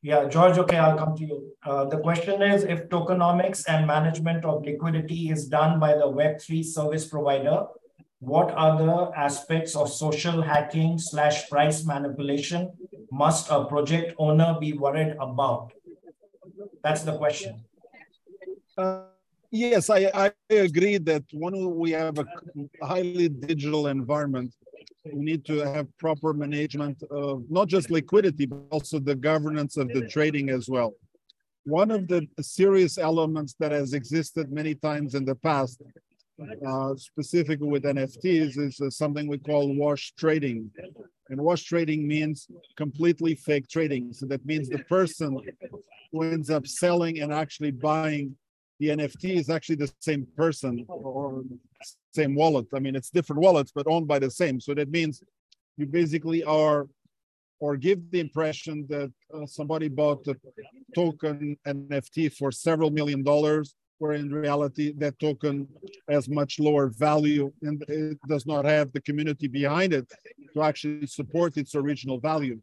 [0.02, 1.52] Yeah, George, okay, I'll come to you.
[1.64, 6.64] Uh, the question is, if tokenomics and management of liquidity is done by the Web3
[6.64, 7.66] service provider,
[8.18, 12.72] what other aspects of social hacking slash price manipulation
[13.12, 15.72] must a project owner be worried about?
[16.82, 17.64] That's the question.
[18.76, 19.04] Uh
[19.54, 22.24] Yes, I, I agree that when we have a
[22.82, 24.54] highly digital environment,
[25.04, 29.88] we need to have proper management of not just liquidity, but also the governance of
[29.88, 30.94] the trading as well.
[31.64, 35.82] One of the serious elements that has existed many times in the past,
[36.66, 40.70] uh, specifically with NFTs, is uh, something we call wash trading.
[41.30, 44.12] And wash trading means completely fake trading.
[44.12, 45.38] So that means the person
[46.10, 48.36] who ends up selling and actually buying
[48.82, 51.44] the NFT is actually the same person or
[52.12, 52.66] same wallet.
[52.74, 54.60] I mean, it's different wallets, but owned by the same.
[54.60, 55.22] So that means
[55.76, 56.88] you basically are
[57.60, 60.34] or give the impression that uh, somebody bought a
[60.96, 65.68] token NFT for several million dollars, where in reality that token
[66.10, 70.10] has much lower value and it does not have the community behind it
[70.54, 72.58] to actually support its original value.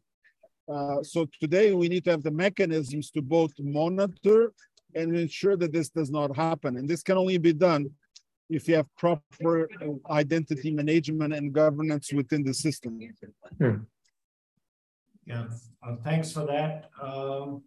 [0.70, 4.52] Uh, so today we need to have the mechanisms to both monitor
[4.94, 6.76] and ensure that this does not happen.
[6.76, 7.90] And this can only be done
[8.50, 9.68] if you have proper
[10.10, 13.00] identity management and governance within the system.
[13.58, 13.76] Hmm.
[15.26, 15.46] Yeah,
[15.86, 16.90] uh, thanks for that.
[17.00, 17.62] Um,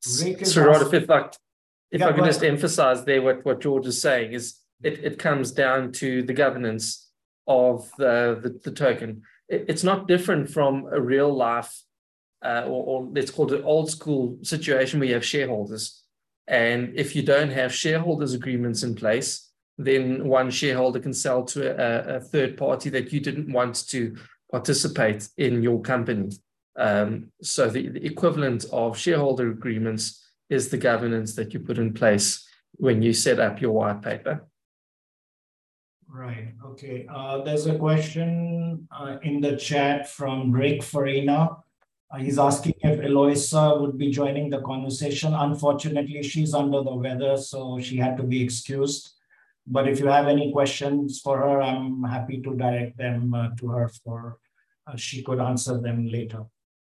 [0.00, 1.30] so, Rod, if, if I,
[1.90, 5.18] if yeah, I can just emphasize there what, what George is saying is it, it
[5.18, 7.10] comes down to the governance
[7.48, 9.22] of the, the, the token.
[9.48, 11.82] It, it's not different from a real life,
[12.44, 16.05] uh, or, or let's call it an old school situation where you have shareholders
[16.48, 21.70] and if you don't have shareholders agreements in place, then one shareholder can sell to
[21.70, 24.16] a, a third party that you didn't want to
[24.50, 26.30] participate in your company.
[26.76, 31.94] Um, so the, the, equivalent of shareholder agreements is the governance that you put in
[31.94, 34.46] place when you set up your white paper.
[36.08, 36.54] Right.
[36.64, 37.06] Okay.
[37.12, 41.56] Uh, there's a question uh, in the chat from Rick Farina.
[42.10, 45.34] Uh, he's asking if Eloisa would be joining the conversation.
[45.34, 49.10] Unfortunately, she's under the weather, so she had to be excused.
[49.66, 53.68] But if you have any questions for her, I'm happy to direct them uh, to
[53.68, 54.38] her for
[54.86, 56.44] uh, she could answer them later.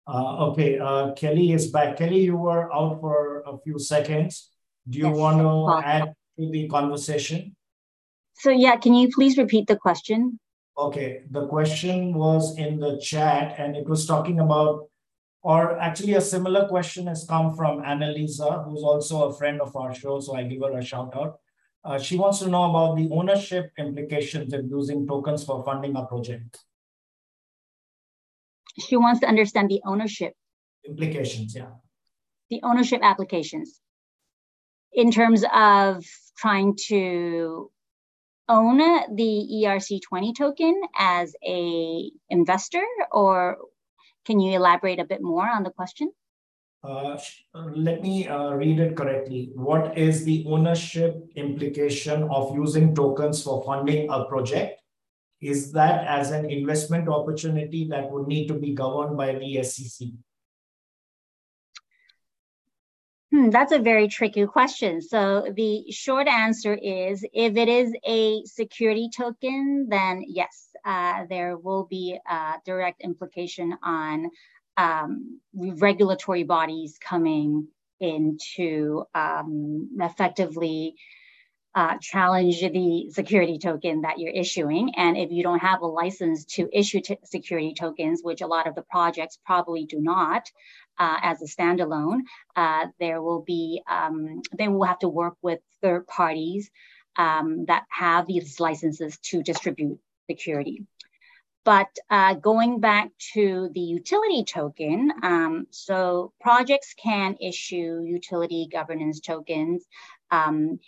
[0.06, 1.96] Uh, okay, uh, Kelly is back.
[1.96, 4.50] Kelly, you were out for a few seconds.
[4.88, 5.16] Do you yes.
[5.16, 7.56] want to add to the conversation?
[8.34, 10.38] So yeah, can you please repeat the question?
[10.78, 14.88] Okay, the question was in the chat and it was talking about
[15.46, 19.94] or actually, a similar question has come from Annalisa, who's also a friend of our
[19.94, 21.38] show, so I give her a shout out.
[21.84, 26.04] Uh, she wants to know about the ownership implications of using tokens for funding a
[26.04, 26.58] project.
[28.88, 30.32] She wants to understand the ownership
[30.84, 31.70] implications, yeah.
[32.50, 33.80] The ownership applications
[34.92, 36.04] in terms of
[36.36, 37.70] trying to
[38.48, 38.78] own
[39.14, 43.58] the ERC20 token as a investor or
[44.26, 46.10] can you elaborate a bit more on the question?
[46.82, 47.18] Uh,
[47.74, 49.50] let me uh, read it correctly.
[49.54, 54.80] What is the ownership implication of using tokens for funding a project?
[55.40, 60.08] Is that as an investment opportunity that would need to be governed by the SEC?
[63.32, 65.02] Hmm, that's a very tricky question.
[65.02, 70.65] So the short answer is if it is a security token, then yes,
[71.28, 74.30] there will be a direct implication on
[74.76, 77.68] um, regulatory bodies coming
[78.00, 80.94] into um, effectively
[81.74, 84.94] uh, challenge the security token that you're issuing.
[84.96, 88.74] And if you don't have a license to issue security tokens, which a lot of
[88.74, 90.50] the projects probably do not,
[90.98, 92.20] uh, as a standalone,
[92.56, 96.70] uh, there will be, um, they will have to work with third parties
[97.18, 100.84] um, that have these licenses to distribute security.
[101.64, 109.18] But uh, going back to the utility token, um, so projects can issue utility governance
[109.18, 109.84] tokens
[110.30, 110.78] um,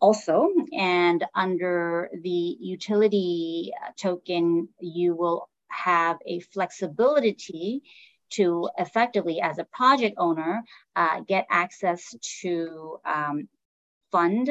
[0.00, 7.82] also, and under the utility token, you will have a flexibility
[8.30, 10.62] to effectively, as a project owner,
[10.94, 13.48] uh, get access to um,
[14.12, 14.50] fund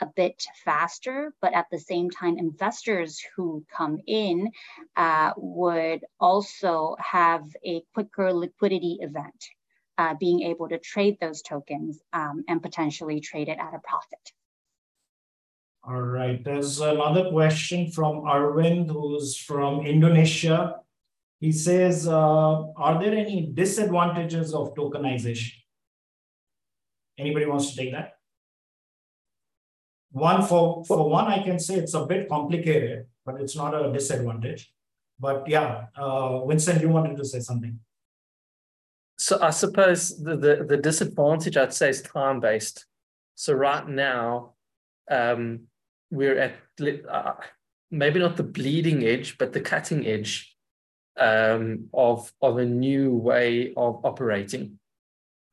[0.00, 4.50] a bit faster, but at the same time, investors who come in
[4.96, 9.44] uh, would also have a quicker liquidity event,
[9.98, 14.32] uh, being able to trade those tokens um, and potentially trade it at a profit.
[15.88, 20.80] All right, there's another question from Arvind, who's from Indonesia.
[21.38, 25.52] He says, uh, are there any disadvantages of tokenization?
[27.18, 28.15] Anybody wants to take that?
[30.12, 33.92] One for, for one, I can say it's a bit complicated, but it's not a
[33.92, 34.72] disadvantage.
[35.18, 37.78] But yeah, uh, Vincent, you wanted to say something.
[39.18, 42.86] So I suppose the, the, the disadvantage I'd say is time based.
[43.34, 44.54] So right now,
[45.10, 45.62] um,
[46.10, 46.54] we're at
[47.10, 47.34] uh,
[47.90, 50.56] maybe not the bleeding edge, but the cutting edge
[51.18, 54.78] um, of of a new way of operating.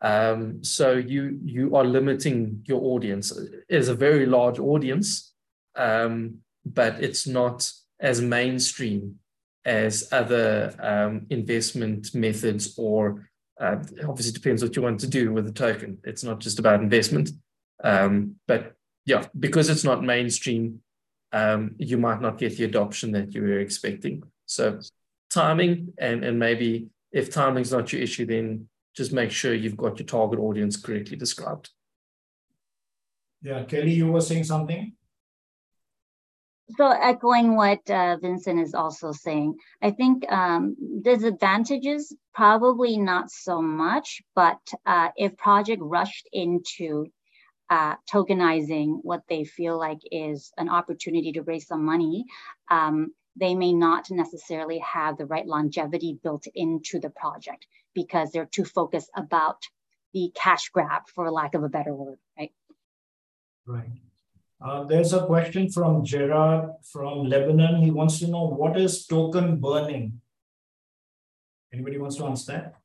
[0.04, 3.32] Um, so you you are limiting your audience.
[3.70, 5.34] It's a very large audience,
[5.76, 9.20] um, but it's not as mainstream
[9.64, 13.30] as other um, investment methods or
[13.62, 15.98] uh, obviously depends what you want to do with the token.
[16.04, 17.30] It's not just about investment,
[17.82, 18.74] um, but
[19.06, 20.82] yeah, because it's not mainstream,
[21.32, 24.24] um, you might not get the adoption that you were expecting.
[24.48, 24.80] So
[25.30, 30.00] timing and and maybe if timing's not your issue, then just make sure you've got
[30.00, 31.70] your target audience correctly described.
[33.42, 34.94] Yeah, Kelly, you were saying something.
[36.78, 43.62] So echoing what uh, Vincent is also saying, I think um, disadvantages probably not so
[43.62, 47.08] much, but uh, if project rushed into
[47.70, 52.26] uh, tokenizing what they feel like is an opportunity to raise some money,
[52.72, 58.46] um, they may not necessarily have the right longevity built into the project because they're
[58.46, 59.64] too focused about
[60.14, 62.52] the cash grab, for lack of a better word, right?
[63.66, 63.90] Right.
[64.64, 67.82] Uh, there's a question from Gerard from Lebanon.
[67.82, 70.22] He wants to know what is token burning?
[71.74, 72.76] Anybody wants to answer that?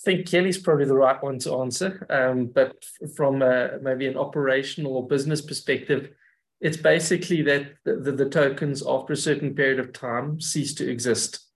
[0.00, 2.06] I think Kelly's probably the right one to answer.
[2.08, 2.84] Um, but
[3.14, 6.10] from a, maybe an operational or business perspective,
[6.60, 10.88] it's basically that the, the, the, tokens after a certain period of time cease to
[10.88, 11.47] exist.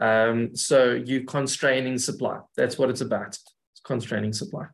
[0.00, 2.38] Um, so you constraining supply.
[2.56, 3.28] That's what it's about.
[3.28, 4.66] It's constraining supply.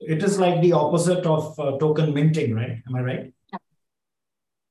[0.00, 2.80] It is like the opposite of uh, token minting, right?
[2.86, 3.32] Am I right?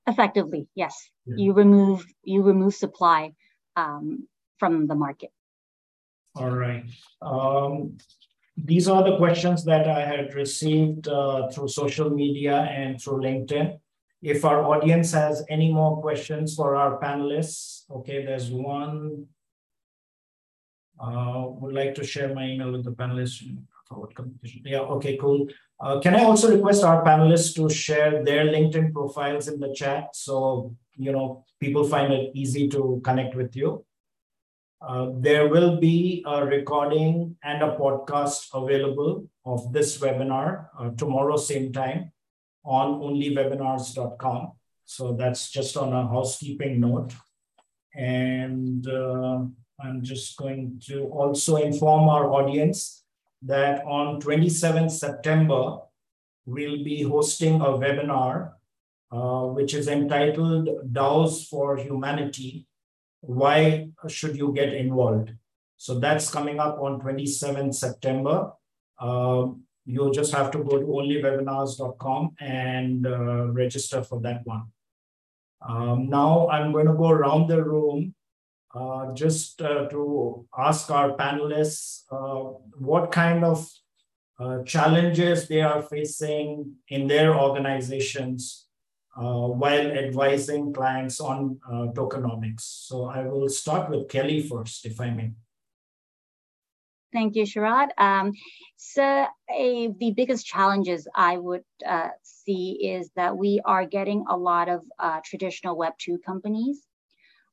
[0.07, 1.09] Effectively, yes.
[1.25, 1.35] Yeah.
[1.37, 3.33] You remove you remove supply
[3.75, 4.27] um,
[4.57, 5.31] from the market.
[6.35, 6.85] All right.
[7.21, 7.97] Um,
[8.55, 13.79] these are the questions that I had received uh, through social media and through LinkedIn.
[14.21, 19.27] If our audience has any more questions for our panelists, okay, there's one.
[20.99, 23.43] Uh, would like to share my email with the panelists.
[23.87, 24.63] Forward competition.
[24.65, 25.47] Yeah, okay, cool.
[25.79, 30.09] Uh, can I also request our panelists to share their LinkedIn profiles in the chat
[30.13, 33.85] so you know people find it easy to connect with you?
[34.81, 41.35] Uh, there will be a recording and a podcast available of this webinar uh, tomorrow,
[41.35, 42.11] same time
[42.63, 44.51] on onlywebinars.com.
[44.85, 47.13] So that's just on a housekeeping note.
[47.95, 49.45] And uh,
[49.79, 53.03] I'm just going to also inform our audience
[53.43, 55.77] that on 27 September,
[56.45, 58.53] we'll be hosting a webinar,
[59.11, 62.67] uh, which is entitled DAOs for Humanity,
[63.21, 65.31] why should you get involved?
[65.77, 68.51] So that's coming up on 27 September.
[68.99, 74.63] Um, you'll just have to go to onlywebinars.com and uh, register for that one.
[75.61, 78.15] Um, now I'm going to go around the room
[78.75, 83.67] uh, just uh, to ask our panelists uh, what kind of
[84.39, 88.67] uh, challenges they are facing in their organizations
[89.17, 91.59] uh, while advising clients on
[91.95, 92.61] tokenomics.
[92.87, 95.31] So I will start with Kelly first, if I may.
[97.13, 97.87] Thank you, Sharad.
[97.97, 98.33] Um,
[98.75, 101.63] so a, the biggest challenges I would
[102.21, 104.81] see is that we are getting a lot of
[105.23, 106.83] traditional Web2 companies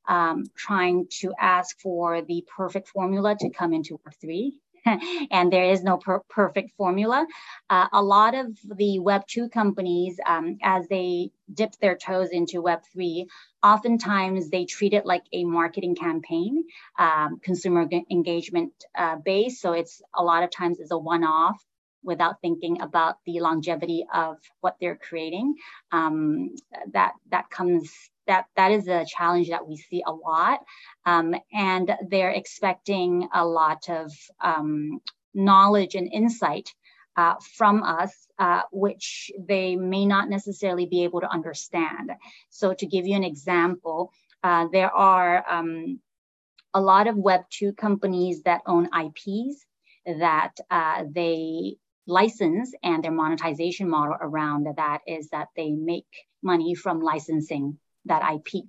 [0.06, 4.52] um, trying to ask for the perfect formula to come into Web3.
[5.30, 7.26] and there is no per perfect formula.
[7.70, 8.46] Uh, a lot of
[8.76, 13.26] the Web2 companies, um, as they dip their toes into Web3,
[13.62, 16.64] oftentimes they treat it like a marketing campaign,
[16.98, 19.60] um, consumer engagement uh, base.
[19.60, 21.64] So it's a lot of times is a one-off
[22.02, 25.54] without thinking about the longevity of what they're creating.
[25.90, 26.54] Um,
[26.92, 27.90] that that comes
[28.26, 30.60] that that is a challenge that we see a lot,
[31.06, 35.00] um, and they're expecting a lot of um,
[35.34, 36.70] knowledge and insight
[37.16, 42.12] uh, from us, uh, which they may not necessarily be able to understand.
[42.50, 44.12] So, to give you an example,
[44.42, 46.00] uh, there are um,
[46.74, 49.64] a lot of Web2 companies that own IPs
[50.06, 56.06] that uh, they license and their monetization model around that is that they make
[56.42, 58.64] money from licensing that IP.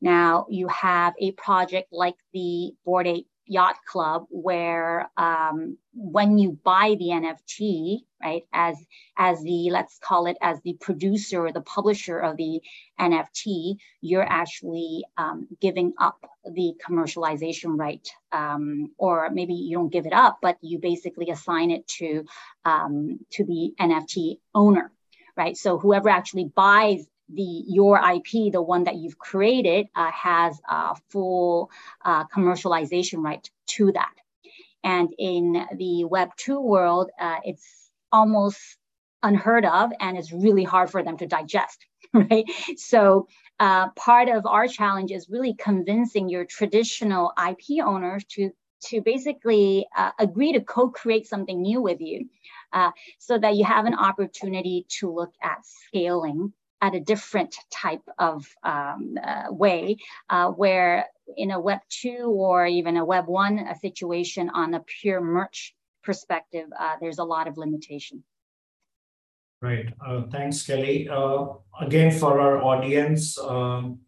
[0.00, 6.58] Now you have a project like the Bored Ape Yacht Club where um, when you
[6.64, 8.76] buy the NFT, right, as
[9.16, 12.60] as the let's call it as the producer or the publisher of the
[12.98, 20.06] NFT, you're actually um, giving up the commercialization right, um, or maybe you don't give
[20.06, 22.24] it up, but you basically assign it to
[22.64, 24.92] um, to the NFT owner,
[25.36, 25.56] right?
[25.56, 30.94] So whoever actually buys the your IP, the one that you've created, uh, has a
[31.10, 31.70] full
[32.04, 34.12] uh, commercialization right to that.
[34.84, 38.58] And in the Web2 world, uh, it's almost
[39.22, 42.44] unheard of and it's really hard for them to digest, right?
[42.76, 43.28] So
[43.60, 48.50] uh, part of our challenge is really convincing your traditional IP owners to
[48.86, 52.28] to basically uh, agree to co-create something new with you
[52.72, 56.52] uh, so that you have an opportunity to look at scaling
[56.82, 59.96] at a different type of um, uh, way
[60.28, 61.06] uh, where
[61.36, 65.74] in a web 2 or even a web 1 a situation on a pure merch
[66.02, 68.24] perspective uh, there's a lot of limitation.
[69.62, 71.08] Right uh, thanks kelly.
[71.08, 71.46] Uh,
[71.80, 74.00] again for our audience um,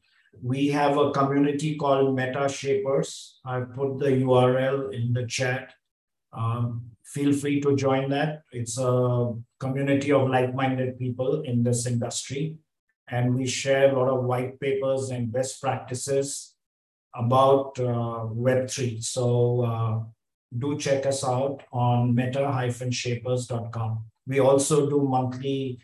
[0.42, 3.38] we have a community called meta shapers.
[3.44, 5.72] I put the url in the chat.
[6.32, 8.42] Um, feel free to join that.
[8.50, 12.58] It's a community of like-minded people in this industry
[13.08, 16.54] and we share a lot of white papers and best practices
[17.14, 19.02] about uh, Web3.
[19.04, 20.00] So uh,
[20.56, 24.04] do check us out on meta-shapers.com.
[24.26, 25.78] We also do monthly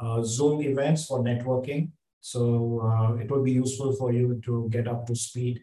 [0.00, 1.90] uh, Zoom events for networking.
[2.20, 5.60] So uh, it will be useful for you to get up to speed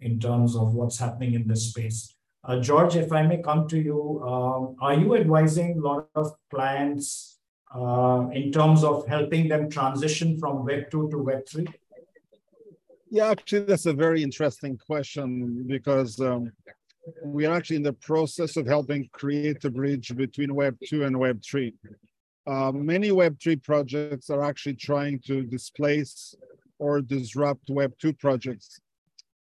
[0.00, 2.14] in terms of what's happening in this space.
[2.44, 6.32] Uh, George, if I may come to you, um, are you advising a lot of
[6.50, 7.35] clients
[7.76, 11.66] uh, in terms of helping them transition from Web 2 to Web 3?
[13.10, 16.52] Yeah, actually, that's a very interesting question because um,
[17.22, 21.18] we are actually in the process of helping create a bridge between Web 2 and
[21.18, 21.74] Web 3.
[22.46, 26.34] Uh, many Web 3 projects are actually trying to displace
[26.78, 28.80] or disrupt Web 2 projects.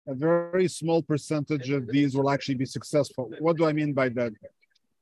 [0.08, 3.32] A very small percentage of these will actually be successful.
[3.40, 4.34] What do I mean by that?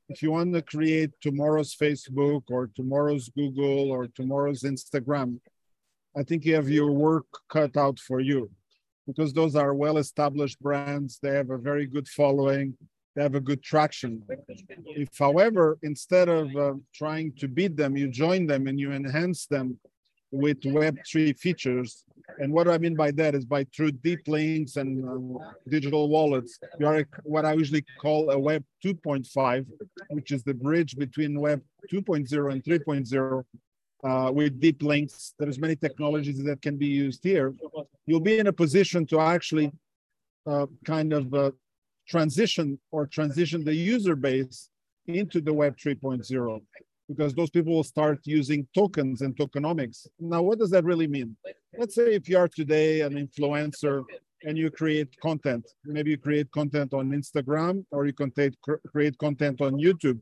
[0.09, 5.39] If you want to create tomorrow's Facebook or tomorrow's Google or tomorrow's Instagram,
[6.15, 8.49] I think you have your work cut out for you
[9.07, 11.19] because those are well established brands.
[11.21, 12.77] They have a very good following,
[13.15, 14.23] they have a good traction.
[14.85, 19.45] If, however, instead of uh, trying to beat them, you join them and you enhance
[19.45, 19.79] them
[20.33, 22.03] with Web3 features,
[22.39, 25.37] and what I mean by that is by through deep links and um,
[25.69, 29.67] digital wallets, you are what I usually call a Web 2.5,
[30.09, 31.61] which is the bridge between Web
[31.91, 33.43] 2.0 and 3.0
[34.03, 35.35] uh, with deep links.
[35.37, 37.53] There's many technologies that can be used here.
[38.07, 39.71] You'll be in a position to actually
[40.47, 41.51] uh, kind of uh,
[42.07, 44.69] transition or transition the user base
[45.05, 46.61] into the Web 3.0
[47.07, 50.07] because those people will start using tokens and tokenomics.
[50.19, 51.35] Now, what does that really mean?
[51.77, 54.03] Let's say if you are today an influencer
[54.43, 58.31] and you create content, maybe you create content on Instagram or you can
[58.87, 60.19] create content on YouTube.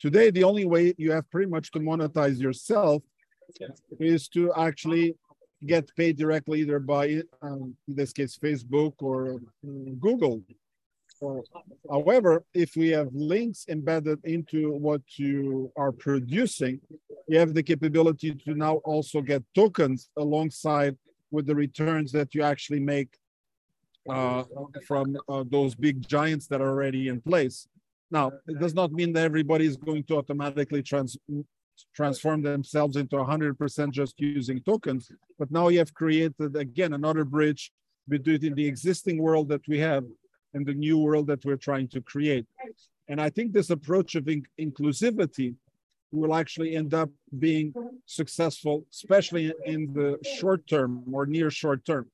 [0.00, 3.02] Today, the only way you have pretty much to monetize yourself
[3.98, 5.16] is to actually
[5.64, 10.42] get paid directly either by, um, in this case, Facebook or um, Google
[11.90, 16.80] however, if we have links embedded into what you are producing,
[17.28, 20.96] you have the capability to now also get tokens alongside
[21.30, 23.18] with the returns that you actually make
[24.08, 24.44] uh,
[24.86, 27.66] from uh, those big giants that are already in place.
[28.10, 31.18] Now, it does not mean that everybody is going to automatically trans
[31.94, 35.10] transform themselves into 100% just using tokens.
[35.38, 37.70] But now you have created, again, another bridge
[38.08, 40.04] between the existing world that we have
[40.56, 42.46] and the new world that we're trying to create.
[43.08, 45.54] And I think this approach of in inclusivity
[46.10, 47.74] will actually end up being
[48.06, 52.06] successful, especially in the short term or near short term.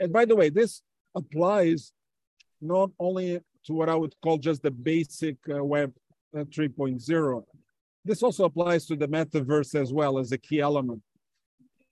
[0.00, 0.82] And by the way, this
[1.14, 1.92] applies
[2.62, 5.92] not only to what I would call just the basic uh, Web
[6.34, 7.44] uh, 3.0.
[8.04, 11.02] This also applies to the metaverse as well as a key element.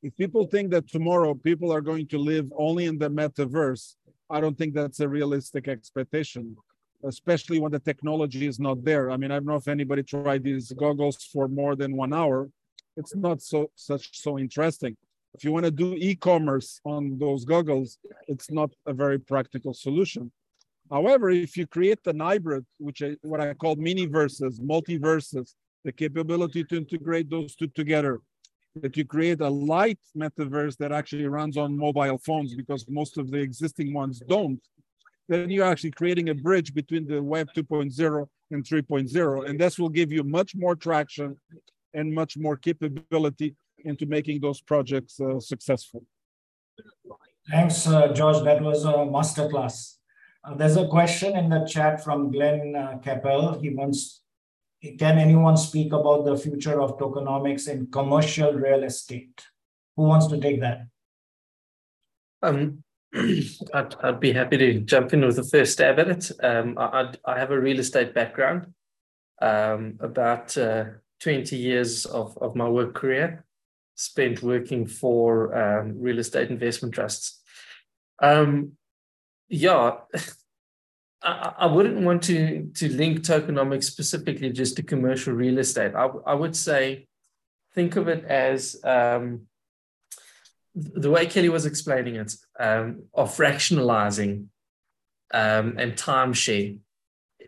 [0.02, 3.96] If people think that tomorrow people are going to live only in the metaverse,
[4.30, 6.56] I don't think that's a realistic expectation,
[7.04, 9.10] especially when the technology is not there.
[9.10, 12.50] I mean, I don't know if anybody tried these goggles for more than one hour.
[12.96, 14.96] It's not so such so interesting.
[15.34, 20.32] If you want to do e-commerce on those goggles, it's not a very practical solution.
[20.90, 25.54] However, if you create an hybrid, which is what I call mini verses, multiverses,
[25.84, 28.20] the capability to integrate those two together,
[28.82, 33.30] that you create a light metaverse that actually runs on mobile phones because most of
[33.30, 34.60] the existing ones don't,
[35.28, 39.48] then you're actually creating a bridge between the Web 2.0 and 3.0.
[39.48, 41.36] And this will give you much more traction
[41.94, 43.54] and much more capability
[43.84, 46.04] into making those projects uh, successful.
[47.50, 48.42] Thanks, uh, George.
[48.44, 49.96] That was a masterclass.
[50.44, 53.58] Uh, there's a question in the chat from Glenn uh, Capel.
[53.60, 54.22] He wants,
[54.82, 59.42] can anyone speak about the future of tokenomics in commercial real estate?
[59.96, 60.86] Who wants to take that?
[62.42, 66.30] Um, I'd, I'd be happy to jump in with the first stab at it.
[66.42, 68.72] Um, I, I have a real estate background,
[69.42, 70.84] um, about uh,
[71.20, 73.44] 20 years of, of my work career
[73.96, 77.42] spent working for um, real estate investment trusts.
[78.22, 78.72] Um,
[79.48, 79.96] yeah,
[81.28, 85.94] I, I, wouldn't want to to link tokenomics specifically just to commercial real estate.
[85.94, 87.06] I, I would say
[87.74, 89.42] think of it as um,
[90.74, 94.46] the way Kelly was explaining it, um, of fractionalizing
[95.34, 96.78] um, and timeshare.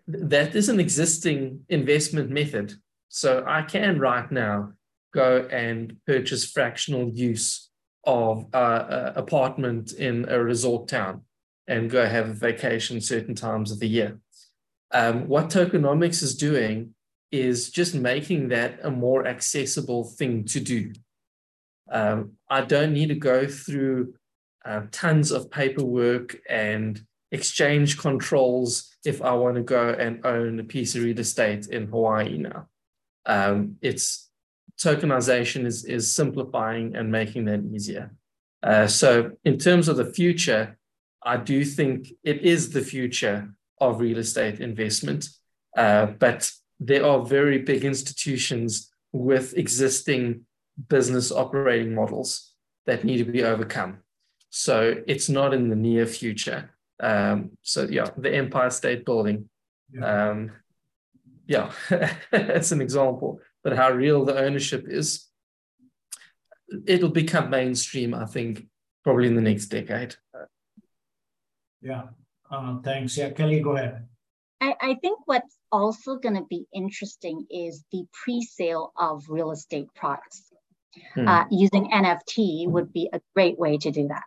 [0.06, 2.74] That is an existing investment method.
[3.08, 4.72] So I can right now
[5.14, 7.70] go and purchase fractional use
[8.04, 11.22] of uh, an apartment in a resort town
[11.66, 14.18] and go have a vacation certain times of the year.
[14.92, 16.94] Um, what tokenomics is doing
[17.30, 20.92] is just making that a more accessible thing to do.
[21.90, 24.14] Um, I don't need to go through
[24.64, 27.00] uh, tons of paperwork and
[27.32, 31.86] exchange controls if I want to go and own a piece of real estate in
[31.86, 32.66] Hawaii now.
[33.26, 34.28] Um, it's
[34.80, 38.12] tokenization is, is simplifying and making that easier.
[38.62, 40.78] Uh, so in terms of the future,
[41.22, 45.28] I do think it is the future of real estate investment.
[45.76, 50.46] Uh, but there are very big institutions with existing
[50.88, 52.54] business operating models
[52.86, 53.98] that need to be overcome.
[54.50, 56.70] So it's not in the near future.
[57.00, 59.48] Um, so yeah, the Empire State Building.
[59.92, 60.52] Yeah, um,
[61.46, 61.72] yeah
[62.32, 63.40] it's an example.
[63.62, 65.26] But how real the ownership is,
[66.86, 68.66] it'll become mainstream, I think,
[69.04, 70.16] probably in the next decade.
[71.82, 72.04] Yeah.
[72.50, 73.16] Uh, thanks.
[73.16, 74.06] Yeah, Kelly, go ahead.
[74.60, 79.88] I, I think what's also going to be interesting is the pre-sale of real estate
[79.94, 80.44] products.
[81.14, 81.28] Hmm.
[81.28, 84.24] Uh, using NFT would be a great way to do that.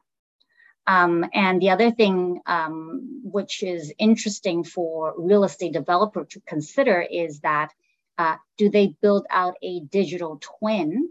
[0.87, 7.01] Um, and the other thing um, which is interesting for real estate developer to consider
[7.01, 7.71] is that
[8.17, 11.09] uh, do they build out a digital twin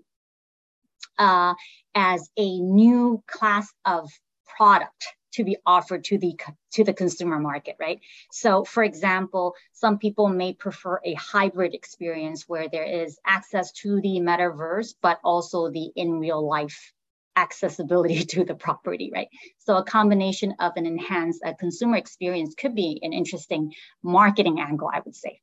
[1.18, 1.54] uh,
[1.94, 4.10] as a new class of
[4.56, 6.38] product to be offered to the
[6.72, 8.00] to the consumer market right?
[8.30, 14.00] So for example some people may prefer a hybrid experience where there is access to
[14.00, 16.92] the metaverse but also the in real life
[17.36, 19.28] accessibility to the property right?
[19.58, 23.72] So a combination of an enhanced uh, consumer experience could be an interesting
[24.02, 25.40] marketing angle i would say.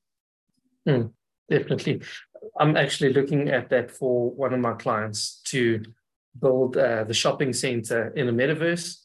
[0.85, 1.07] Hmm,
[1.49, 2.01] definitely.
[2.59, 5.83] I'm actually looking at that for one of my clients to
[6.39, 8.97] build uh, the shopping center in a metaverse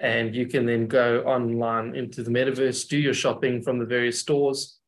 [0.00, 4.18] and you can then go online into the metaverse, do your shopping from the various
[4.18, 4.78] stores,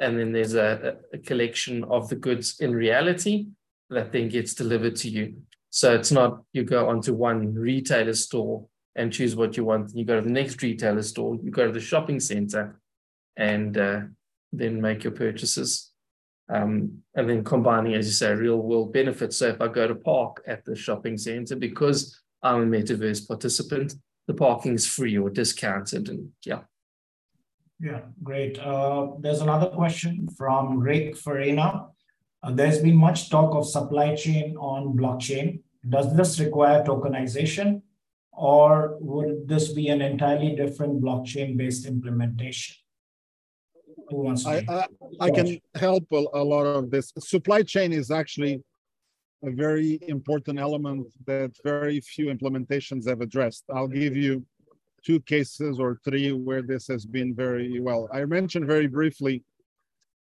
[0.00, 3.46] and then there's a, a collection of the goods in reality
[3.90, 5.34] that then gets delivered to you.
[5.68, 8.66] So it's not you go onto one retailer store
[8.96, 9.94] and choose what you want.
[9.94, 12.80] You go to the next retailer store, you go to the shopping center,
[13.36, 14.00] and uh,
[14.52, 15.90] then make your purchases.
[16.48, 19.38] Um, and then combining, as you say, real world benefits.
[19.38, 23.94] So if I go to park at the shopping center because I'm a metaverse participant,
[24.26, 26.62] the parking is free or discounted and yeah
[27.80, 28.58] Yeah, great.
[28.58, 31.88] Uh, there's another question from Rick Farina.
[32.42, 35.62] Uh, there's been much talk of supply chain on blockchain.
[35.88, 37.82] Does this require tokenization
[38.32, 42.76] or would this be an entirely different blockchain based implementation?
[44.08, 44.86] Who wants to I,
[45.20, 47.12] I, I can help a, a lot of this.
[47.18, 48.62] Supply chain is actually
[49.44, 53.64] a very important element that very few implementations have addressed.
[53.74, 54.44] I'll give you
[55.04, 58.08] two cases or three where this has been very well.
[58.12, 59.42] I mentioned very briefly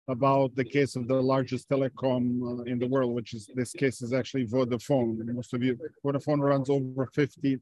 [0.07, 4.01] about the case of the largest telecom uh, in the world, which is this case
[4.01, 5.23] is actually Vodafone.
[5.33, 7.59] Most of you, Vodafone runs over 50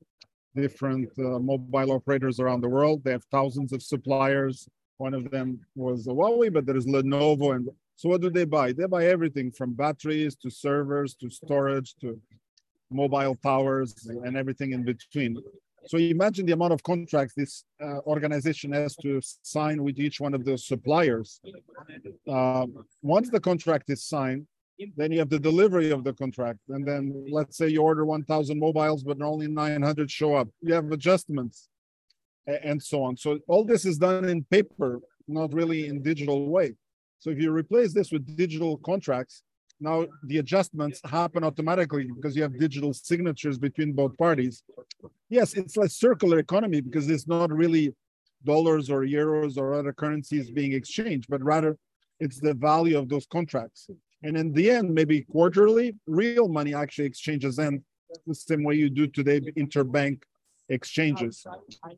[0.56, 3.04] different uh, mobile operators around the world.
[3.04, 4.68] They have thousands of suppliers.
[4.98, 7.56] One of them was Huawei, but there is Lenovo.
[7.56, 7.70] And
[8.04, 8.74] so what do they buy?
[8.74, 12.20] They buy everything from batteries to servers to storage to
[12.92, 13.96] mobile towers
[14.26, 15.42] and everything in between.
[15.86, 20.34] So imagine the amount of contracts this uh, organization has to sign with each one
[20.34, 21.40] of those suppliers.
[22.30, 22.66] Uh,
[23.02, 24.48] once the contract is signed,
[24.98, 26.60] then you have the delivery of the contract.
[26.68, 30.50] And then let's say you order 1,000 mobiles, but only 900 show up.
[30.60, 31.70] You have adjustments
[32.48, 33.16] and so on.
[33.16, 36.76] So all this is done in paper, not really in digital way.
[37.24, 39.44] So if you replace this with digital contracts,
[39.80, 44.62] now the adjustments happen automatically because you have digital signatures between both parties.
[45.30, 47.96] Yes, it's a circular economy because it's not really
[48.44, 51.78] dollars or euros or other currencies being exchanged, but rather
[52.20, 53.88] it's the value of those contracts.
[54.24, 57.82] And in the end, maybe quarterly, real money actually exchanges and
[58.28, 60.24] the same way you do today interbank
[60.68, 61.48] exchanges.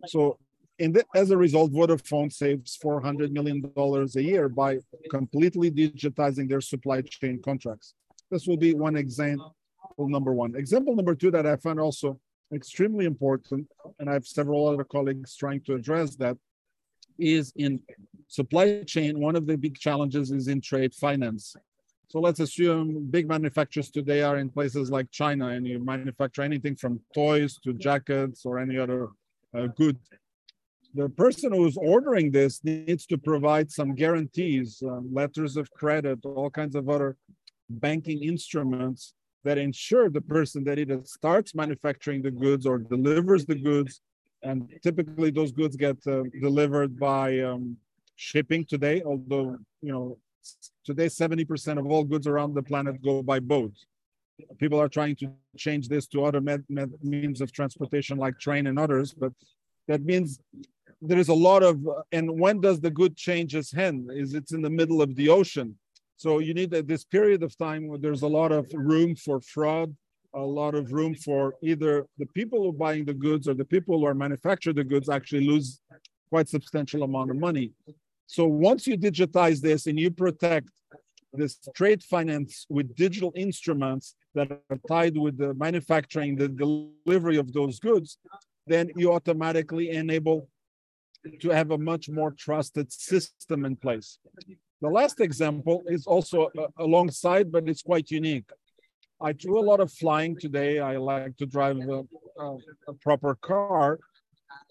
[0.05, 0.37] So
[0.79, 7.01] the, as a result, Vodafone saves $400 million a year by completely digitizing their supply
[7.01, 7.93] chain contracts.
[8.29, 9.55] This will be one example
[9.97, 10.55] number one.
[10.55, 12.19] Example number two that I find also
[12.53, 13.67] extremely important,
[13.99, 16.37] and I have several other colleagues trying to address that,
[17.17, 17.79] is in
[18.27, 21.55] supply chain, one of the big challenges is in trade finance.
[22.09, 26.75] So let's assume big manufacturers today are in places like China and you manufacture anything
[26.75, 29.09] from toys to jackets or any other
[29.57, 29.97] uh, good
[30.95, 36.49] the person who's ordering this needs to provide some guarantees, um, letters of credit, all
[36.49, 37.17] kinds of other
[37.69, 43.55] banking instruments that ensure the person that either starts manufacturing the goods or delivers the
[43.55, 44.01] goods.
[44.41, 47.77] And typically those goods get uh, delivered by um,
[48.15, 50.17] shipping today, although, you know,
[50.85, 53.73] today 70% of all goods around the planet go by boat.
[54.59, 58.67] People are trying to change this to other med- med- means of transportation like train
[58.67, 59.33] and others, but
[59.87, 60.39] that means
[61.07, 61.79] there is a lot of
[62.11, 64.09] and when does the good change its hand?
[64.13, 65.77] Is it's in the middle of the ocean?
[66.17, 69.95] So you need this period of time where there's a lot of room for fraud
[70.35, 73.65] a lot of room for either the people who are buying the goods or the
[73.65, 75.79] people who are manufacture the goods actually lose
[76.29, 77.71] quite substantial amount of money.
[78.27, 80.69] So once you digitize this and you protect
[81.31, 87.51] this trade finance with digital instruments that are tied with the manufacturing the delivery of
[87.53, 88.17] those goods
[88.67, 90.47] then you automatically enable
[91.41, 94.19] to have a much more trusted system in place.
[94.81, 98.49] The last example is also uh, alongside, but it's quite unique.
[99.21, 100.79] I do a lot of flying today.
[100.79, 102.03] I like to drive a,
[102.37, 102.57] a,
[102.89, 103.99] a proper car.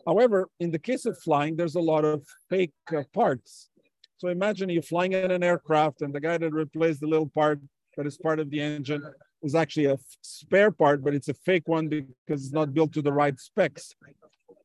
[0.07, 3.71] However, in the case of flying, there's a lot of fake uh, parts.
[4.19, 7.61] So imagine you're flying in an aircraft and the guy that replaced the little part
[7.97, 9.03] that is part of the engine
[9.43, 13.03] is actually a spare part, but it's a fake one because it's not built to
[13.03, 13.95] the right specs.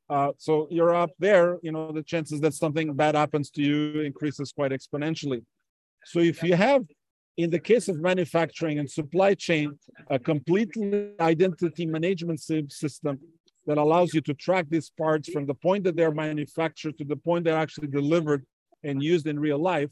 [0.09, 4.01] Uh, so you're up there, you know, the chances that something bad happens to you
[4.01, 5.43] increases quite exponentially.
[6.05, 6.83] So if you have,
[7.37, 9.77] in the case of manufacturing and supply chain,
[10.09, 10.75] a complete
[11.19, 13.19] identity management system
[13.67, 17.15] that allows you to track these parts from the point that they're manufactured to the
[17.15, 18.43] point they're actually delivered
[18.83, 19.89] and used in real life,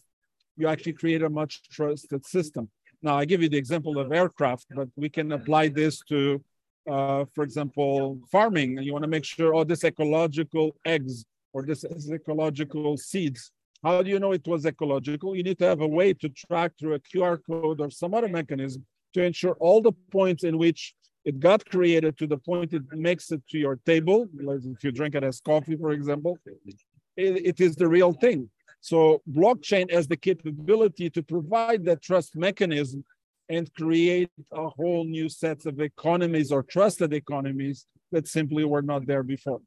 [0.56, 2.70] you actually create a much trusted system.
[3.04, 6.44] Now, I give you the example of aircraft, but we can apply this to
[6.88, 11.64] uh, for example, farming, and you want to make sure, oh, this ecological eggs or
[11.64, 13.52] this is ecological seeds.
[13.84, 15.36] How do you know it was ecological?
[15.36, 18.28] You need to have a way to track through a QR code or some other
[18.28, 20.94] mechanism to ensure all the points in which
[21.26, 24.28] it got created to the point it makes it to your table.
[24.40, 26.78] If you drink it as coffee, for example, it,
[27.18, 28.50] it is the real thing.
[28.80, 33.04] So blockchain has the capability to provide that trust mechanism
[33.50, 39.06] and create a whole new sets of economies or trusted economies that simply were not
[39.06, 39.60] there before.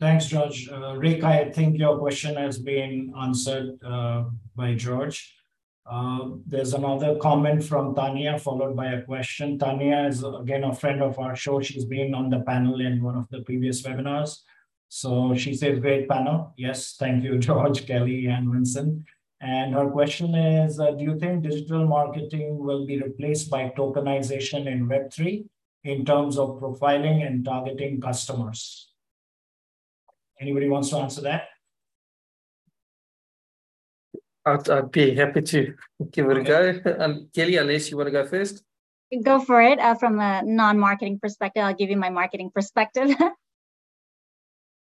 [0.00, 0.68] Thanks, George.
[0.70, 4.24] Uh, Rick, I think your question has been answered uh,
[4.56, 5.34] by George.
[5.90, 9.58] Uh, there's another comment from Tanya, followed by a question.
[9.58, 11.60] Tanya is, again, a friend of our show.
[11.60, 14.38] She's been on the panel in one of the previous webinars.
[14.88, 16.54] So she says, great panel.
[16.56, 19.04] Yes, thank you, George, Kelly, and Vincent.
[19.40, 24.66] And her question is, uh, do you think digital marketing will be replaced by tokenization
[24.66, 25.46] in Web3
[25.84, 28.90] in terms of profiling and targeting customers?
[30.38, 31.48] Anybody wants to answer that?
[34.44, 35.74] I'd, I'd be happy to
[36.10, 36.68] give it okay.
[36.68, 36.96] a go.
[37.04, 38.62] Um, Kelly, unless you want to go first.
[39.22, 39.78] Go for it.
[39.78, 43.10] Uh, from a non-marketing perspective, I'll give you my marketing perspective.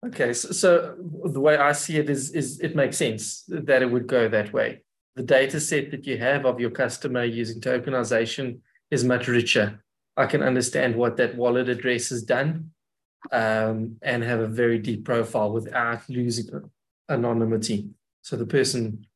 [0.07, 3.91] okay, so, so the way I see it is, is it makes sense that it
[3.91, 4.83] would go that way.
[5.17, 8.59] The data set that you have of your customer using tokenization
[8.91, 9.83] is much richer.
[10.17, 12.71] I can understand what that wallet address has done
[13.33, 16.71] um, and have a very deep profile without losing
[17.09, 17.91] anonymity.
[18.23, 19.07] So the person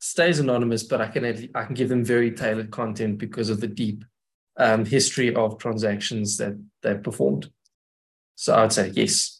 [0.00, 1.24] stays anonymous, but I can
[1.54, 4.04] I can give them very tailored content because of the deep
[4.56, 7.50] um, history of transactions that they've performed.
[8.34, 9.37] So I would say yes.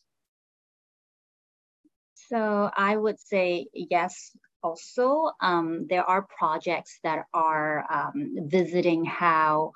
[2.29, 4.37] So I would say yes.
[4.62, 9.72] Also, um, there are projects that are um, visiting how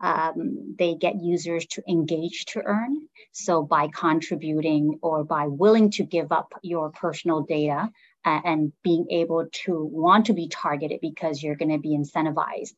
[0.00, 3.08] um, they get users to engage to earn.
[3.30, 7.90] So by contributing or by willing to give up your personal data
[8.24, 12.74] and being able to want to be targeted because you're going to be incentivized.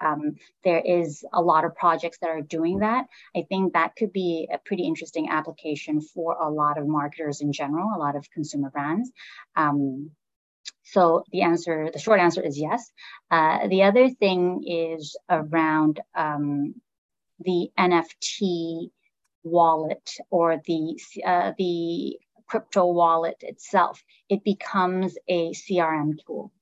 [0.00, 3.06] Um, there is a lot of projects that are doing that.
[3.36, 7.52] I think that could be a pretty interesting application for a lot of marketers in
[7.52, 9.10] general, a lot of consumer brands.
[9.56, 10.10] Um,
[10.84, 12.90] so the answer, the short answer is yes.
[13.30, 16.74] Uh, the other thing is around um,
[17.40, 18.90] the NFT
[19.44, 22.18] wallet or the uh, the
[22.48, 26.52] crypto wallet itself, it becomes a CRM tool.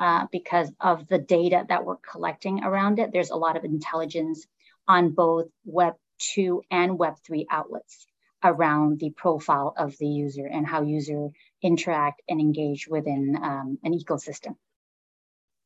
[0.00, 4.44] Uh, because of the data that we're collecting around it, there's a lot of intelligence
[4.88, 5.94] on both Web
[6.34, 8.06] 2 and Web 3 outlets
[8.42, 11.28] around the profile of the user and how user
[11.62, 14.56] interact and engage within um, an ecosystem.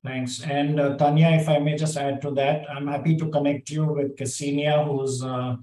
[0.05, 0.43] Thanks.
[0.43, 3.87] And uh, Tanya, if I may just add to that, I'm happy to connect you
[3.87, 5.57] with Ksenia, who's uh,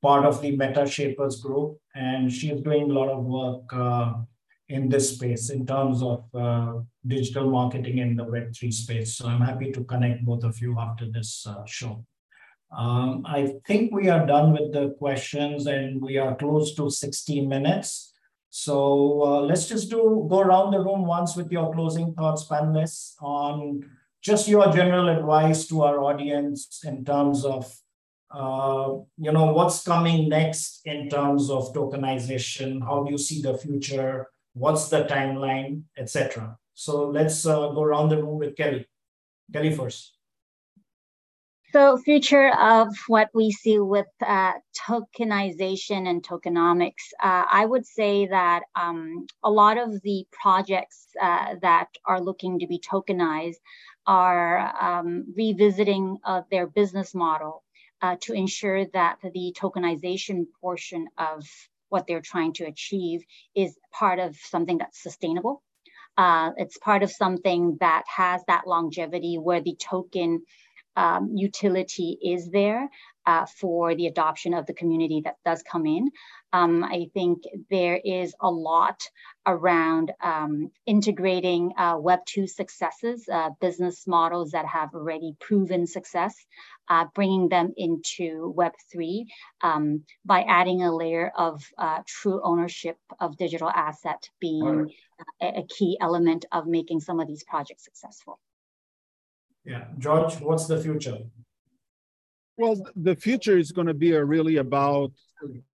[0.00, 4.14] part of the Meta Shapers group, and she's doing a lot of work uh,
[4.68, 6.74] in this space in terms of uh,
[7.06, 9.16] digital marketing in the Web3 space.
[9.16, 12.04] So I'm happy to connect both of you after this uh, show.
[12.76, 17.46] Um, I think we are done with the questions and we are close to 60
[17.46, 18.12] minutes.
[18.50, 23.14] So uh, let's just do go around the room once with your closing thoughts, panelists,
[23.22, 23.84] on
[24.22, 27.74] just your general advice to our audience in terms of
[28.34, 32.82] you know, what's coming next in terms of tokenization?
[32.82, 34.26] How do you see the future?
[34.52, 36.56] What's the timeline, etc.
[36.74, 38.86] So let's uh, go around the room with Kelly.
[39.52, 40.14] Kelly first.
[41.72, 44.52] So future of what we see with uh,
[44.88, 51.56] tokenization and tokenomics, uh, I would say that um, a lot of the projects uh,
[51.60, 53.60] that are looking to be tokenized
[54.06, 56.16] are um, revisiting
[56.50, 57.64] their business model
[58.02, 61.44] uh, to ensure that the tokenization portion of
[61.88, 63.24] what they're trying to achieve
[63.54, 65.62] is part of something that's sustainable.
[66.16, 70.42] Uh, it's part of something that has that longevity where the token
[70.96, 72.88] um, utility is there
[73.28, 76.10] uh, for the adoption of the community that does come in.
[76.54, 79.02] Um, I think there is a lot
[79.46, 86.34] around um, integrating uh, Web2 successes, uh, business models that have already proven success,
[86.88, 89.26] uh, bringing them into Web3
[89.60, 94.90] um, by adding a layer of uh, true ownership of digital asset being
[95.42, 98.40] a, a key element of making some of these projects successful.
[99.66, 101.18] Yeah, George, what's the future?
[102.58, 105.12] Well, the future is going to be really about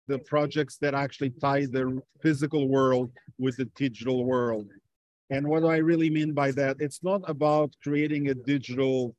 [0.06, 4.68] the projects that actually tie the physical world with the digital world.
[5.30, 6.76] And what do I really mean by that?
[6.80, 9.16] It's not about creating a digital,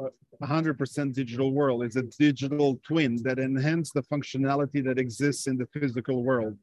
[0.00, 0.08] uh,
[0.42, 1.84] 100% digital world.
[1.84, 6.58] It's a digital twin that enhance the functionality that exists in the physical world.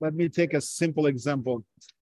[0.00, 1.64] Let me take a simple example.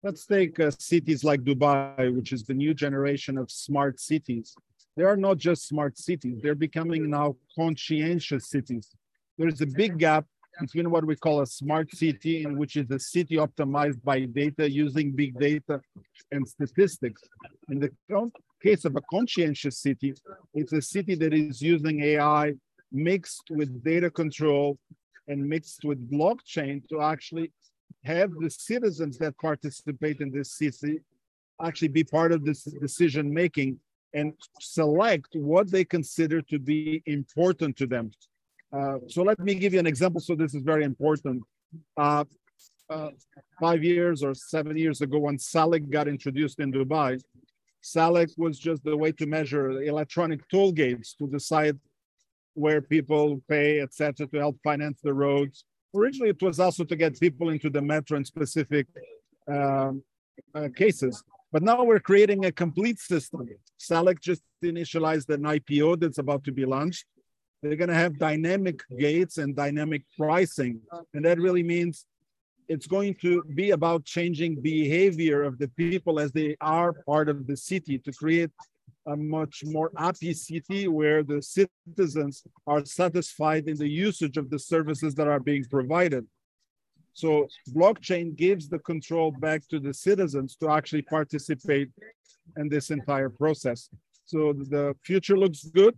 [0.03, 4.53] Let's take uh, cities like Dubai, which is the new generation of smart cities.
[4.95, 8.89] They are not just smart cities, they're becoming now conscientious cities.
[9.37, 10.25] There's a big gap
[10.59, 14.71] between what we call a smart city, in which is a city optimized by data
[14.71, 15.81] using big data
[16.31, 17.21] and statistics.
[17.69, 17.91] In the
[18.63, 20.13] case of a conscientious city,
[20.53, 22.53] it's a city that is using AI
[22.91, 24.77] mixed with data control
[25.27, 27.51] and mixed with blockchain to actually
[28.03, 30.99] have the citizens that participate in this city
[31.63, 33.79] actually be part of this decision making
[34.15, 38.09] and select what they consider to be important to them.
[38.75, 40.19] Uh, so let me give you an example.
[40.21, 41.43] So this is very important.
[41.97, 42.23] Uh,
[42.89, 43.09] uh,
[43.59, 47.19] five years or seven years ago when Salik got introduced in Dubai,
[47.83, 51.77] Salik was just the way to measure electronic toll gates to decide
[52.53, 55.65] where people pay, etc., to help finance the roads.
[55.93, 58.87] Originally, it was also to get people into the metro in specific
[59.51, 60.01] um,
[60.75, 61.23] cases.
[61.51, 63.47] But now we're creating a complete system.
[63.79, 67.05] Salik just initialized an IPO that's about to be launched.
[67.61, 70.81] They're going to have dynamic gates and dynamic pricing.
[71.13, 72.05] And that really means
[72.67, 77.47] it's going to be about changing behavior of the people as they are part of
[77.47, 78.51] the city to create
[79.07, 84.57] a much more happy city where the citizens are satisfied in the usage of the
[84.57, 86.25] services that are being provided.
[87.15, 91.89] So blockchain gives the control back to the citizens to actually participate
[92.57, 93.89] in this entire process.
[94.25, 95.97] So the future looks good,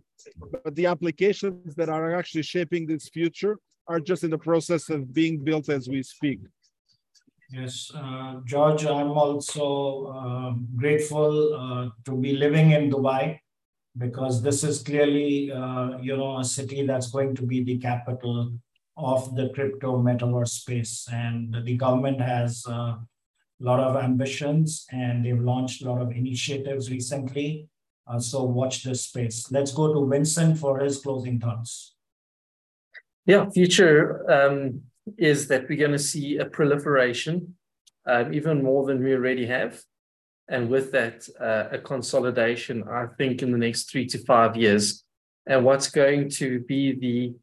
[0.52, 3.58] but the applications that are actually shaping this future
[3.88, 6.38] are just in the process of being built as we speak.
[7.50, 9.66] Yes, uh, George, I'm also
[10.18, 13.40] uh, grateful uh, to be living in Dubai
[13.96, 18.52] because this is clearly, uh, you know, a city that's going to be the capital
[18.98, 21.08] of the crypto metaverse space.
[21.10, 22.98] And the government has a
[23.60, 27.68] lot of ambitions and they've launched a lot of initiatives recently.
[28.06, 29.50] Uh, so watch this space.
[29.50, 31.94] Let's go to Vincent for his closing thoughts.
[33.26, 34.82] Yeah, future um,
[35.18, 37.54] is that we're going to see a proliferation,
[38.06, 39.82] um, even more than we already have.
[40.48, 45.04] And with that, uh, a consolidation, I think, in the next three to five years.
[45.46, 47.34] And what's going to be the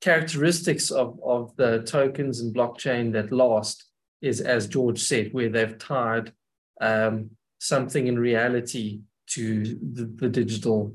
[0.00, 3.84] characteristics of, of the tokens and blockchain that last
[4.22, 6.32] is, as George said, where they've tied
[6.80, 10.94] um, something in reality to the, the digital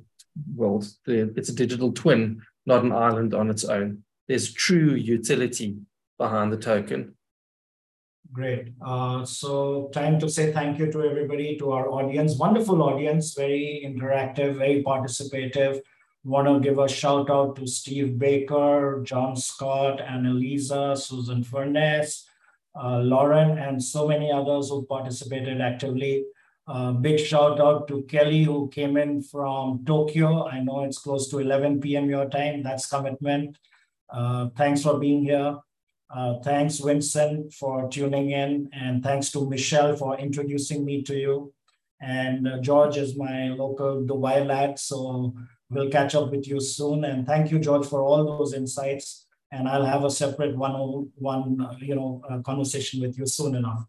[0.56, 0.88] world.
[1.06, 5.76] The, it's a digital twin, not an island on its own there's true utility
[6.18, 7.16] behind the token.
[8.32, 8.70] Great.
[8.82, 13.84] Uh, so time to say thank you to everybody, to our audience, wonderful audience, very
[13.86, 15.82] interactive, very participative.
[16.24, 22.28] Want to give a shout out to Steve Baker, John Scott, Annalisa, Susan Furness,
[22.76, 26.26] uh, Lauren, and so many others who participated actively.
[26.68, 30.48] Uh, big shout out to Kelly, who came in from Tokyo.
[30.48, 32.08] I know it's close to 11 p.m.
[32.08, 32.62] your time.
[32.62, 33.58] That's commitment.
[34.08, 35.58] Uh, thanks for being here.
[36.14, 38.70] Uh, thanks, Vincent, for tuning in.
[38.74, 41.54] And thanks to Michelle for introducing me to you.
[42.00, 44.78] And uh, George is my local Dubai lad.
[44.78, 45.34] So
[45.72, 47.06] we'll catch up with you soon.
[47.06, 49.26] And thank you, George, for all those insights.
[49.52, 53.86] And I'll have a separate one-on-one, uh, you know, uh, conversation with you soon enough.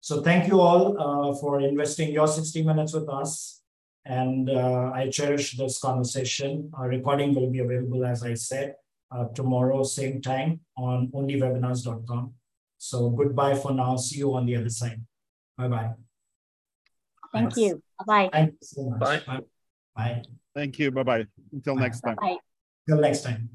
[0.00, 3.62] So thank you all uh, for investing your 60 minutes with us.
[4.06, 6.70] And I cherish this conversation.
[6.74, 8.74] Our recording will be available, as I said
[9.14, 12.34] uh, tomorrow, same time on onlywebinars.com.
[12.78, 13.96] So goodbye for now.
[13.96, 15.00] See you on the other side.
[15.56, 15.92] Bye-bye.
[17.32, 17.56] Thank Thanks.
[17.58, 17.82] you.
[17.98, 18.30] Bye-bye.
[18.32, 19.26] Thank you so much.
[19.26, 19.40] Bye.
[19.94, 20.22] Bye.
[20.54, 20.90] Thank you.
[20.90, 21.26] Bye-bye.
[21.52, 22.16] Until next time.
[22.16, 22.36] Bye.
[22.86, 23.48] Until next time.